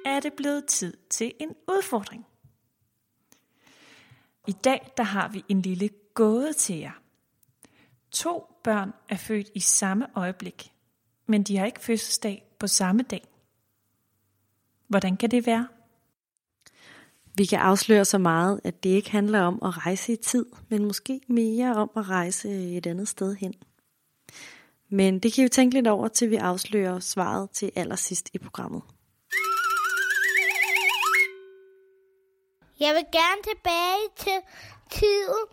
er 0.05 0.19
det 0.19 0.33
blevet 0.33 0.65
tid 0.65 0.93
til 1.09 1.33
en 1.39 1.49
udfordring. 1.67 2.25
I 4.47 4.51
dag 4.51 4.91
der 4.97 5.03
har 5.03 5.27
vi 5.27 5.43
en 5.49 5.61
lille 5.61 5.89
gåde 6.13 6.53
til 6.53 6.77
jer. 6.77 7.01
To 8.11 8.45
børn 8.63 8.93
er 9.09 9.17
født 9.17 9.49
i 9.55 9.59
samme 9.59 10.07
øjeblik, 10.15 10.71
men 11.25 11.43
de 11.43 11.57
har 11.57 11.65
ikke 11.65 11.81
fødselsdag 11.81 12.43
på 12.59 12.67
samme 12.67 13.03
dag. 13.03 13.30
Hvordan 14.91 15.17
kan 15.17 15.31
det 15.31 15.45
være? 15.45 15.67
Vi 17.35 17.45
kan 17.45 17.59
afsløre 17.59 18.05
så 18.05 18.17
meget, 18.17 18.61
at 18.63 18.83
det 18.83 18.89
ikke 18.89 19.11
handler 19.11 19.41
om 19.41 19.59
at 19.65 19.85
rejse 19.85 20.13
i 20.13 20.15
tid, 20.15 20.45
men 20.69 20.85
måske 20.85 21.21
mere 21.27 21.75
om 21.75 21.91
at 21.97 22.09
rejse 22.09 22.77
et 22.77 22.87
andet 22.87 23.07
sted 23.07 23.35
hen. 23.35 23.53
Men 24.89 25.19
det 25.19 25.33
kan 25.33 25.43
vi 25.43 25.49
tænke 25.49 25.75
lidt 25.75 25.87
over, 25.87 26.07
til 26.07 26.29
vi 26.29 26.35
afslører 26.35 26.99
svaret 26.99 27.51
til 27.51 27.71
allersidst 27.75 28.29
i 28.33 28.37
programmet. 28.37 28.81
Jeg 32.79 32.95
vil 32.95 33.05
gerne 33.11 33.41
tilbage 33.43 34.03
til 34.17 34.39
tiden, 34.89 35.45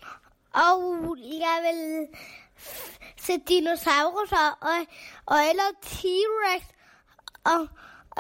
og 0.55 1.17
jeg 1.19 1.59
vil 1.67 2.07
se 3.17 3.33
dinosaurer 3.49 4.57
og, 4.61 4.87
og 5.27 5.39
eller 5.51 5.71
T-Rex 5.87 6.65
og, 7.45 7.69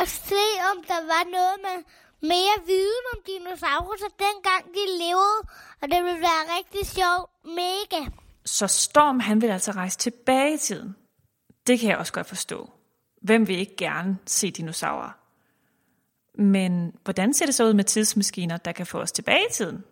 og 0.00 0.09
se, 0.09 0.45
om 0.71 0.76
der 0.90 1.00
var 1.12 1.25
noget 1.37 1.57
med 1.67 1.76
mere 2.33 2.57
viden 2.67 3.05
om 3.12 3.19
dinosaurer, 3.26 4.11
dengang 4.26 4.62
de 4.76 4.85
levede, 5.05 5.40
og 5.81 5.87
det 5.93 6.05
ville 6.05 6.21
være 6.21 6.45
rigtig 6.57 6.87
sjovt. 6.87 7.31
Mega. 7.45 8.11
Så 8.45 8.67
Storm, 8.67 9.21
han 9.21 9.43
vil 9.43 9.50
altså 9.50 9.73
rejse 9.73 9.99
tilbage 9.99 10.55
i 10.55 10.59
tiden. 10.59 10.97
Det 11.67 11.81
kan 11.81 11.90
jeg 11.90 11.99
også 11.99 12.12
godt 12.12 12.26
forstå. 12.26 12.71
Hvem 13.23 13.49
vil 13.49 13.59
ikke 13.59 13.76
gerne 13.76 14.19
se 14.26 14.50
dinosaurer? 14.50 15.11
Men 16.43 16.93
hvordan 17.05 17.35
ser 17.35 17.47
det 17.47 17.55
så 17.55 17.64
ud 17.64 17.75
med 17.75 17.85
tidsmaskiner, 17.85 18.57
der 18.57 18.73
kan 18.73 18.87
få 18.87 18.99
os 18.99 19.12
tilbage 19.12 19.45
i 19.50 19.52
tiden? 19.52 19.85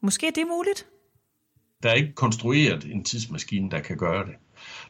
Måske 0.00 0.26
er 0.26 0.30
det 0.30 0.46
muligt? 0.46 0.86
Der 1.82 1.90
er 1.90 1.94
ikke 1.94 2.12
konstrueret 2.12 2.84
en 2.84 3.04
tidsmaskine, 3.04 3.70
der 3.70 3.80
kan 3.80 3.96
gøre 3.96 4.26
det. 4.26 4.34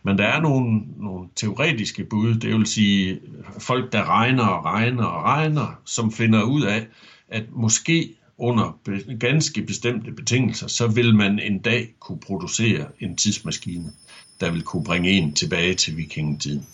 Men 0.05 0.19
der 0.19 0.25
er 0.25 0.41
nogle, 0.41 0.83
nogle 0.97 1.29
teoretiske 1.37 2.05
bud, 2.05 2.35
det 2.35 2.55
vil 2.55 2.67
sige 2.67 3.21
folk, 3.59 3.93
der 3.93 4.05
regner 4.05 4.47
og 4.47 4.65
regner 4.65 5.05
og 5.05 5.25
regner, 5.25 5.81
som 5.85 6.13
finder 6.13 6.43
ud 6.43 6.63
af, 6.63 6.87
at 7.29 7.45
måske 7.51 8.15
under 8.39 8.79
ganske 9.21 9.63
bestemte 9.63 10.13
betingelser, 10.13 10.67
så 10.67 10.87
vil 10.87 11.15
man 11.15 11.39
en 11.39 11.59
dag 11.59 11.95
kunne 12.01 12.21
producere 12.21 12.87
en 13.01 13.17
tidsmaskine, 13.17 13.93
der 14.41 14.51
vil 14.51 14.63
kunne 14.63 14.85
bringe 14.85 15.11
en 15.11 15.35
tilbage 15.35 15.75
til 15.75 15.97
vikingetiden. 15.97 16.67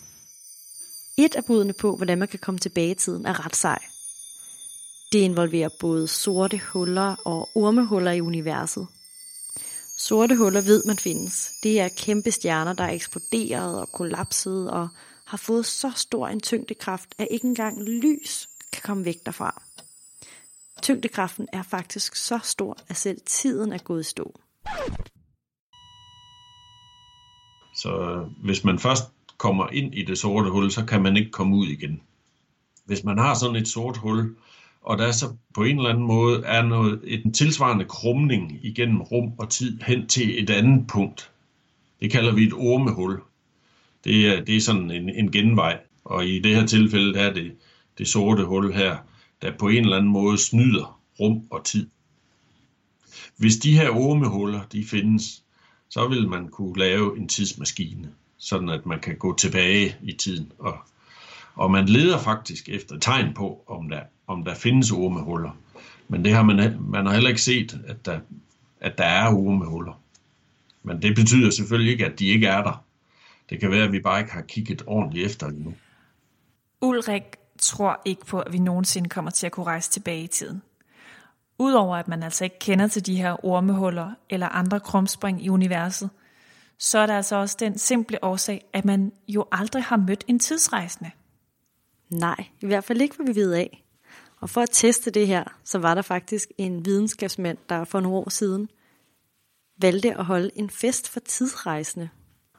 Et 1.17 1.35
af 1.35 1.45
budene 1.45 1.73
på, 1.73 1.95
hvordan 1.95 2.17
man 2.17 2.27
kan 2.27 2.39
komme 2.39 2.59
tilbage 2.59 2.91
i 2.91 2.95
tiden, 2.95 3.25
er 3.25 3.45
ret 3.45 3.55
sej. 3.55 3.79
Det 5.11 5.19
involverer 5.19 5.69
både 5.79 6.07
sorte 6.07 6.61
huller 6.73 7.15
og 7.25 7.49
ormehuller 7.55 8.11
i 8.11 8.21
universet. 8.21 8.87
Sorte 9.99 10.37
huller 10.37 10.61
ved 10.61 10.83
man 10.85 10.97
findes. 10.97 11.51
Det 11.63 11.79
er 11.79 11.89
kæmpe 11.97 12.31
stjerner, 12.31 12.73
der 12.73 12.83
er 12.83 12.91
eksploderet 12.91 13.81
og 13.81 13.91
kollapset 13.91 14.71
og 14.71 14.87
har 15.25 15.37
fået 15.37 15.65
så 15.65 15.91
stor 15.95 16.27
en 16.27 16.39
tyngdekraft, 16.39 17.15
at 17.17 17.27
ikke 17.31 17.47
engang 17.47 17.83
lys 17.83 18.49
kan 18.73 18.81
komme 18.85 19.05
væk 19.05 19.25
derfra. 19.25 19.61
Tyngdekraften 20.81 21.47
er 21.53 21.63
faktisk 21.63 22.15
så 22.15 22.39
stor, 22.43 22.77
at 22.87 22.97
selv 22.97 23.21
tiden 23.25 23.73
er 23.73 23.77
gået 23.77 24.01
i 24.01 24.03
stå. 24.03 24.39
Så 27.75 28.25
hvis 28.43 28.63
man 28.63 28.79
først 28.79 29.03
kommer 29.37 29.67
ind 29.69 29.95
i 29.95 30.03
det 30.03 30.17
sorte 30.17 30.49
hul, 30.49 30.71
så 30.71 30.85
kan 30.85 31.01
man 31.01 31.17
ikke 31.17 31.31
komme 31.31 31.55
ud 31.55 31.67
igen. 31.67 32.01
Hvis 32.85 33.03
man 33.03 33.17
har 33.17 33.33
sådan 33.33 33.55
et 33.55 33.67
sort 33.67 33.97
hul, 33.97 34.35
og 34.81 34.97
der 34.97 35.11
så 35.11 35.35
på 35.53 35.63
en 35.63 35.77
eller 35.77 35.89
anden 35.89 36.03
måde 36.03 36.43
er 36.45 36.61
noget, 36.61 37.01
en 37.03 37.33
tilsvarende 37.33 37.85
krumning 37.85 38.59
igennem 38.65 39.01
rum 39.01 39.33
og 39.37 39.49
tid 39.49 39.79
hen 39.81 40.07
til 40.07 40.43
et 40.43 40.49
andet 40.49 40.87
punkt. 40.87 41.31
Det 42.01 42.11
kalder 42.11 42.33
vi 42.33 42.43
et 42.43 42.53
ormehul. 42.53 43.19
Det 44.03 44.27
er, 44.27 44.43
det 44.43 44.55
er 44.55 44.61
sådan 44.61 44.91
en, 44.91 45.09
en 45.09 45.31
genvej, 45.31 45.79
og 46.03 46.25
i 46.25 46.39
det 46.39 46.55
her 46.55 46.65
tilfælde 46.65 47.19
er 47.19 47.33
det 47.33 47.51
det 47.97 48.07
sorte 48.07 48.45
hul 48.45 48.73
her, 48.73 48.97
der 49.41 49.57
på 49.57 49.67
en 49.67 49.83
eller 49.83 49.97
anden 49.97 50.11
måde 50.11 50.37
snyder 50.37 50.99
rum 51.19 51.47
og 51.49 51.65
tid. 51.65 51.89
Hvis 53.37 53.57
de 53.57 53.77
her 53.77 53.89
ormehuller 53.89 54.61
de 54.71 54.85
findes, 54.85 55.43
så 55.89 56.07
vil 56.07 56.29
man 56.29 56.47
kunne 56.47 56.79
lave 56.79 57.17
en 57.17 57.27
tidsmaskine, 57.27 58.13
sådan 58.37 58.69
at 58.69 58.85
man 58.85 58.99
kan 58.99 59.17
gå 59.17 59.35
tilbage 59.35 59.95
i 60.01 60.11
tiden. 60.11 60.51
Og, 60.59 60.77
og 61.55 61.71
man 61.71 61.85
leder 61.85 62.19
faktisk 62.19 62.69
efter 62.69 62.99
tegn 62.99 63.33
på, 63.33 63.63
om 63.67 63.89
der 63.89 64.01
om 64.29 64.43
der 64.43 64.55
findes 64.55 64.91
ormehuller. 64.91 65.51
Men 66.07 66.25
det 66.25 66.33
har 66.33 66.43
man, 66.43 66.77
man 66.79 67.05
har 67.05 67.13
heller 67.13 67.29
ikke 67.29 67.41
set, 67.41 67.79
at 67.87 68.05
der, 68.05 68.19
at 68.79 68.97
der 68.97 69.03
er 69.03 69.33
ormehuller. 69.33 70.01
Men 70.83 71.01
det 71.01 71.15
betyder 71.15 71.49
selvfølgelig 71.49 71.91
ikke, 71.91 72.05
at 72.05 72.19
de 72.19 72.27
ikke 72.27 72.47
er 72.47 72.63
der. 72.63 72.83
Det 73.49 73.59
kan 73.59 73.71
være, 73.71 73.83
at 73.83 73.91
vi 73.91 73.99
bare 73.99 74.19
ikke 74.19 74.31
har 74.31 74.41
kigget 74.41 74.83
ordentligt 74.87 75.25
efter 75.25 75.47
endnu. 75.47 75.73
Ulrik 76.81 77.23
tror 77.57 78.01
ikke 78.05 78.25
på, 78.25 78.39
at 78.39 78.53
vi 78.53 78.57
nogensinde 78.57 79.09
kommer 79.09 79.31
til 79.31 79.45
at 79.45 79.51
kunne 79.51 79.65
rejse 79.65 79.91
tilbage 79.91 80.23
i 80.23 80.27
tiden. 80.27 80.61
Udover 81.59 81.97
at 81.97 82.07
man 82.07 82.23
altså 82.23 82.43
ikke 82.43 82.59
kender 82.59 82.87
til 82.87 83.05
de 83.05 83.15
her 83.15 83.45
ormehuller 83.45 84.11
eller 84.29 84.49
andre 84.49 84.79
krumspring 84.79 85.45
i 85.45 85.49
universet, 85.49 86.09
så 86.77 86.99
er 86.99 87.05
der 87.05 87.15
altså 87.15 87.35
også 87.35 87.57
den 87.59 87.77
simple 87.77 88.23
årsag, 88.23 88.65
at 88.73 88.85
man 88.85 89.11
jo 89.27 89.45
aldrig 89.51 89.83
har 89.83 89.97
mødt 89.97 90.23
en 90.27 90.39
tidsrejsende. 90.39 91.11
Nej, 92.09 92.45
i 92.61 92.65
hvert 92.65 92.83
fald 92.83 93.01
ikke, 93.01 93.15
hvad 93.15 93.33
vi 93.33 93.39
ved 93.39 93.53
af. 93.53 93.83
Og 94.41 94.49
for 94.49 94.61
at 94.61 94.69
teste 94.71 95.11
det 95.11 95.27
her, 95.27 95.43
så 95.63 95.79
var 95.79 95.95
der 95.95 96.01
faktisk 96.01 96.49
en 96.57 96.85
videnskabsmand, 96.85 97.57
der 97.69 97.83
for 97.83 97.99
nogle 97.99 98.17
år 98.17 98.29
siden 98.29 98.69
valgte 99.81 100.17
at 100.17 100.25
holde 100.25 100.49
en 100.55 100.69
fest 100.69 101.09
for 101.09 101.19
tidsrejsende. 101.19 102.09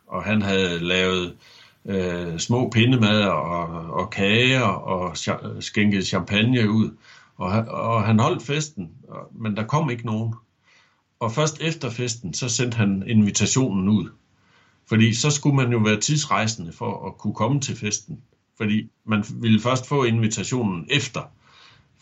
Og 0.06 0.24
han 0.24 0.42
havde 0.42 0.78
lavet 0.78 1.36
øh, 1.84 2.38
små 2.38 2.70
pindemad 2.70 3.22
og, 3.22 3.66
og 3.90 4.10
kager 4.10 4.62
og 4.62 5.16
skænket 5.60 6.06
champagne 6.06 6.70
ud. 6.70 6.96
Og, 7.36 7.50
og 7.68 8.04
han 8.04 8.18
holdt 8.18 8.42
festen, 8.42 8.90
men 9.32 9.56
der 9.56 9.66
kom 9.66 9.90
ikke 9.90 10.06
nogen. 10.06 10.34
Og 11.20 11.32
først 11.32 11.60
efter 11.60 11.90
festen, 11.90 12.34
så 12.34 12.48
sendte 12.48 12.76
han 12.76 13.02
invitationen 13.06 13.88
ud. 13.88 14.10
Fordi 14.88 15.14
så 15.14 15.30
skulle 15.30 15.56
man 15.56 15.72
jo 15.72 15.78
være 15.78 16.00
tidsrejsende 16.00 16.72
for 16.72 17.06
at 17.06 17.18
kunne 17.18 17.34
komme 17.34 17.60
til 17.60 17.76
festen. 17.76 18.22
Fordi 18.56 18.90
man 19.04 19.24
ville 19.34 19.60
først 19.60 19.88
få 19.88 20.04
invitationen 20.04 20.86
efter 20.90 21.20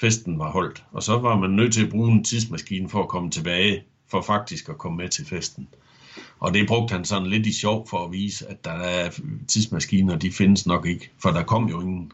festen 0.00 0.38
var 0.38 0.50
holdt. 0.50 0.84
Og 0.92 1.02
så 1.02 1.18
var 1.18 1.36
man 1.36 1.50
nødt 1.50 1.72
til 1.72 1.84
at 1.84 1.90
bruge 1.90 2.12
en 2.12 2.24
tidsmaskine 2.24 2.88
for 2.88 3.02
at 3.02 3.08
komme 3.08 3.30
tilbage, 3.30 3.84
for 4.08 4.22
faktisk 4.22 4.68
at 4.68 4.78
komme 4.78 4.96
med 4.96 5.08
til 5.08 5.26
festen. 5.26 5.68
Og 6.40 6.54
det 6.54 6.68
brugte 6.68 6.92
han 6.92 7.04
sådan 7.04 7.28
lidt 7.28 7.46
i 7.46 7.52
sjov 7.52 7.88
for 7.88 8.04
at 8.04 8.12
vise, 8.12 8.46
at 8.48 8.64
der 8.64 8.72
er 8.72 9.10
tidsmaskiner, 9.48 10.16
de 10.16 10.32
findes 10.32 10.66
nok 10.66 10.86
ikke, 10.86 11.10
for 11.22 11.30
der 11.30 11.42
kom 11.42 11.68
jo 11.68 11.80
ingen. 11.80 12.12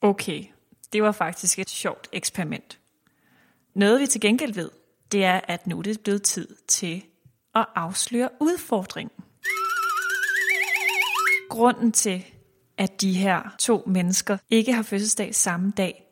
Okay, 0.00 0.44
det 0.92 1.02
var 1.02 1.12
faktisk 1.12 1.58
et 1.58 1.70
sjovt 1.70 2.08
eksperiment. 2.12 2.78
Noget 3.74 4.00
vi 4.00 4.06
til 4.06 4.20
gengæld 4.20 4.54
ved, 4.54 4.70
det 5.12 5.24
er, 5.24 5.40
at 5.48 5.66
nu 5.66 5.78
er 5.78 5.82
det 5.82 6.00
blevet 6.00 6.22
tid 6.22 6.48
til 6.68 7.04
at 7.54 7.66
afsløre 7.74 8.28
udfordringen. 8.40 9.24
Grunden 11.48 11.92
til, 11.92 12.24
at 12.78 13.00
de 13.00 13.12
her 13.12 13.42
to 13.58 13.82
mennesker 13.86 14.38
ikke 14.50 14.72
har 14.72 14.82
fødselsdag 14.82 15.34
samme 15.34 15.72
dag, 15.76 16.09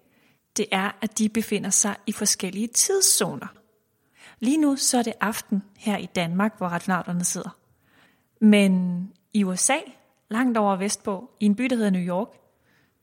det 0.56 0.66
er, 0.72 0.90
at 1.00 1.18
de 1.18 1.28
befinder 1.28 1.70
sig 1.70 1.96
i 2.06 2.12
forskellige 2.12 2.66
tidszoner. 2.66 3.46
Lige 4.40 4.58
nu 4.58 4.76
så 4.76 4.98
er 4.98 5.02
det 5.02 5.12
aften 5.20 5.62
her 5.76 5.96
i 5.96 6.06
Danmark, 6.06 6.58
hvor 6.58 6.66
radionauterne 6.66 7.24
sidder. 7.24 7.58
Men 8.40 9.02
i 9.32 9.44
USA, 9.44 9.78
langt 10.28 10.58
over 10.58 10.76
vestpå, 10.76 11.30
i 11.40 11.44
en 11.44 11.54
by, 11.54 11.64
der 11.64 11.76
hedder 11.76 11.90
New 11.90 12.02
York, 12.02 12.28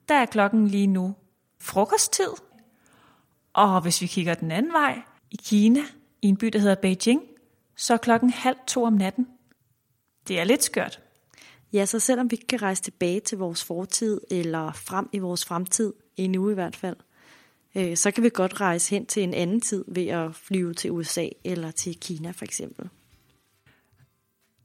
der 0.09 0.15
er 0.15 0.25
klokken 0.25 0.67
lige 0.67 0.87
nu 0.87 1.15
frokosttid. 1.59 2.29
Og 3.53 3.81
hvis 3.81 4.01
vi 4.01 4.07
kigger 4.07 4.33
den 4.33 4.51
anden 4.51 4.73
vej, 4.73 5.01
i 5.31 5.35
Kina, 5.43 5.81
i 6.21 6.27
en 6.27 6.37
by, 6.37 6.47
der 6.47 6.59
hedder 6.59 6.75
Beijing, 6.75 7.21
så 7.75 7.93
er 7.93 7.97
klokken 7.97 8.29
halv 8.29 8.57
to 8.67 8.83
om 8.83 8.93
natten. 8.93 9.27
Det 10.27 10.39
er 10.39 10.43
lidt 10.43 10.63
skørt. 10.63 11.01
Ja, 11.73 11.85
så 11.85 11.99
selvom 11.99 12.31
vi 12.31 12.35
ikke 12.35 12.47
kan 12.47 12.61
rejse 12.61 12.83
tilbage 12.83 13.19
til 13.19 13.37
vores 13.37 13.63
fortid, 13.63 14.21
eller 14.31 14.71
frem 14.71 15.09
i 15.11 15.19
vores 15.19 15.45
fremtid, 15.45 15.93
endnu 16.17 16.49
i 16.49 16.53
hvert 16.53 16.75
fald, 16.75 16.95
øh, 17.75 17.97
så 17.97 18.11
kan 18.11 18.23
vi 18.23 18.29
godt 18.33 18.61
rejse 18.61 18.89
hen 18.89 19.05
til 19.05 19.23
en 19.23 19.33
anden 19.33 19.61
tid 19.61 19.85
ved 19.87 20.07
at 20.07 20.35
flyve 20.35 20.73
til 20.73 20.91
USA 20.91 21.27
eller 21.43 21.71
til 21.71 21.99
Kina 21.99 22.31
for 22.31 22.45
eksempel. 22.45 22.89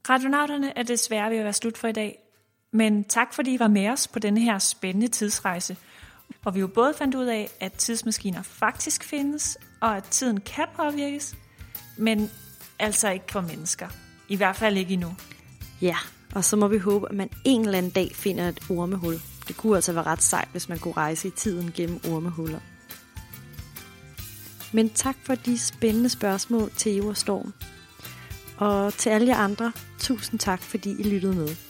Radionauterne 0.09 0.79
er 0.79 0.83
desværre 0.83 1.31
ved 1.31 1.37
at 1.38 1.44
være 1.44 1.53
slut 1.53 1.79
for 1.79 1.88
i 1.88 1.92
dag, 1.92 2.18
men 2.73 3.05
tak 3.05 3.35
fordi 3.35 3.55
I 3.55 3.59
var 3.59 3.68
med 3.68 3.88
os 3.88 4.09
på 4.09 4.18
denne 4.18 4.40
her 4.40 4.59
spændende 4.59 5.09
tidsrejse, 5.09 5.77
hvor 6.42 6.51
vi 6.51 6.61
jo 6.61 6.66
både 6.66 6.94
fandt 6.94 7.14
ud 7.14 7.27
af, 7.27 7.51
at 7.61 7.73
tidsmaskiner 7.73 8.42
faktisk 8.42 9.05
findes, 9.05 9.59
og 9.81 9.96
at 9.96 10.05
tiden 10.05 10.40
kan 10.40 10.66
påvirkes, 10.77 11.37
men 11.96 12.31
altså 12.79 13.11
ikke 13.11 13.33
for 13.33 13.40
mennesker. 13.40 13.88
I 14.29 14.37
hvert 14.37 14.57
fald 14.57 14.77
ikke 14.77 14.94
endnu. 14.94 15.14
Ja, 15.83 15.96
og 16.35 16.44
så 16.44 16.57
må 16.57 16.68
vi 16.68 16.79
håbe, 16.79 17.09
at 17.11 17.16
man 17.16 17.31
en 17.44 17.61
eller 17.61 17.79
anden 17.79 17.92
dag 17.92 18.11
finder 18.14 18.49
et 18.49 18.61
ormehul. 18.70 19.14
Det 19.49 19.57
kunne 19.57 19.77
altså 19.77 19.92
være 19.92 20.07
ret 20.07 20.23
sejt, 20.23 20.49
hvis 20.53 20.68
man 20.68 20.79
kunne 20.79 20.94
rejse 20.94 21.29
i 21.29 21.31
tiden 21.31 21.73
gennem 21.75 22.01
ormehuller. 22.09 22.61
Men 24.73 24.91
tak 24.91 25.17
for 25.23 25.35
de 25.35 25.59
spændende 25.59 26.09
spørgsmål 26.09 26.71
til 26.77 26.99
Eva 26.99 27.15
Storm. 27.15 27.53
Og 28.57 28.95
til 28.95 29.11
alle 29.11 29.27
jer 29.27 29.37
andre, 29.37 29.73
tusind 29.99 30.41
tak, 30.41 30.63
fordi 30.63 31.01
I 31.01 31.03
lyttede 31.03 31.35
med. 31.35 31.70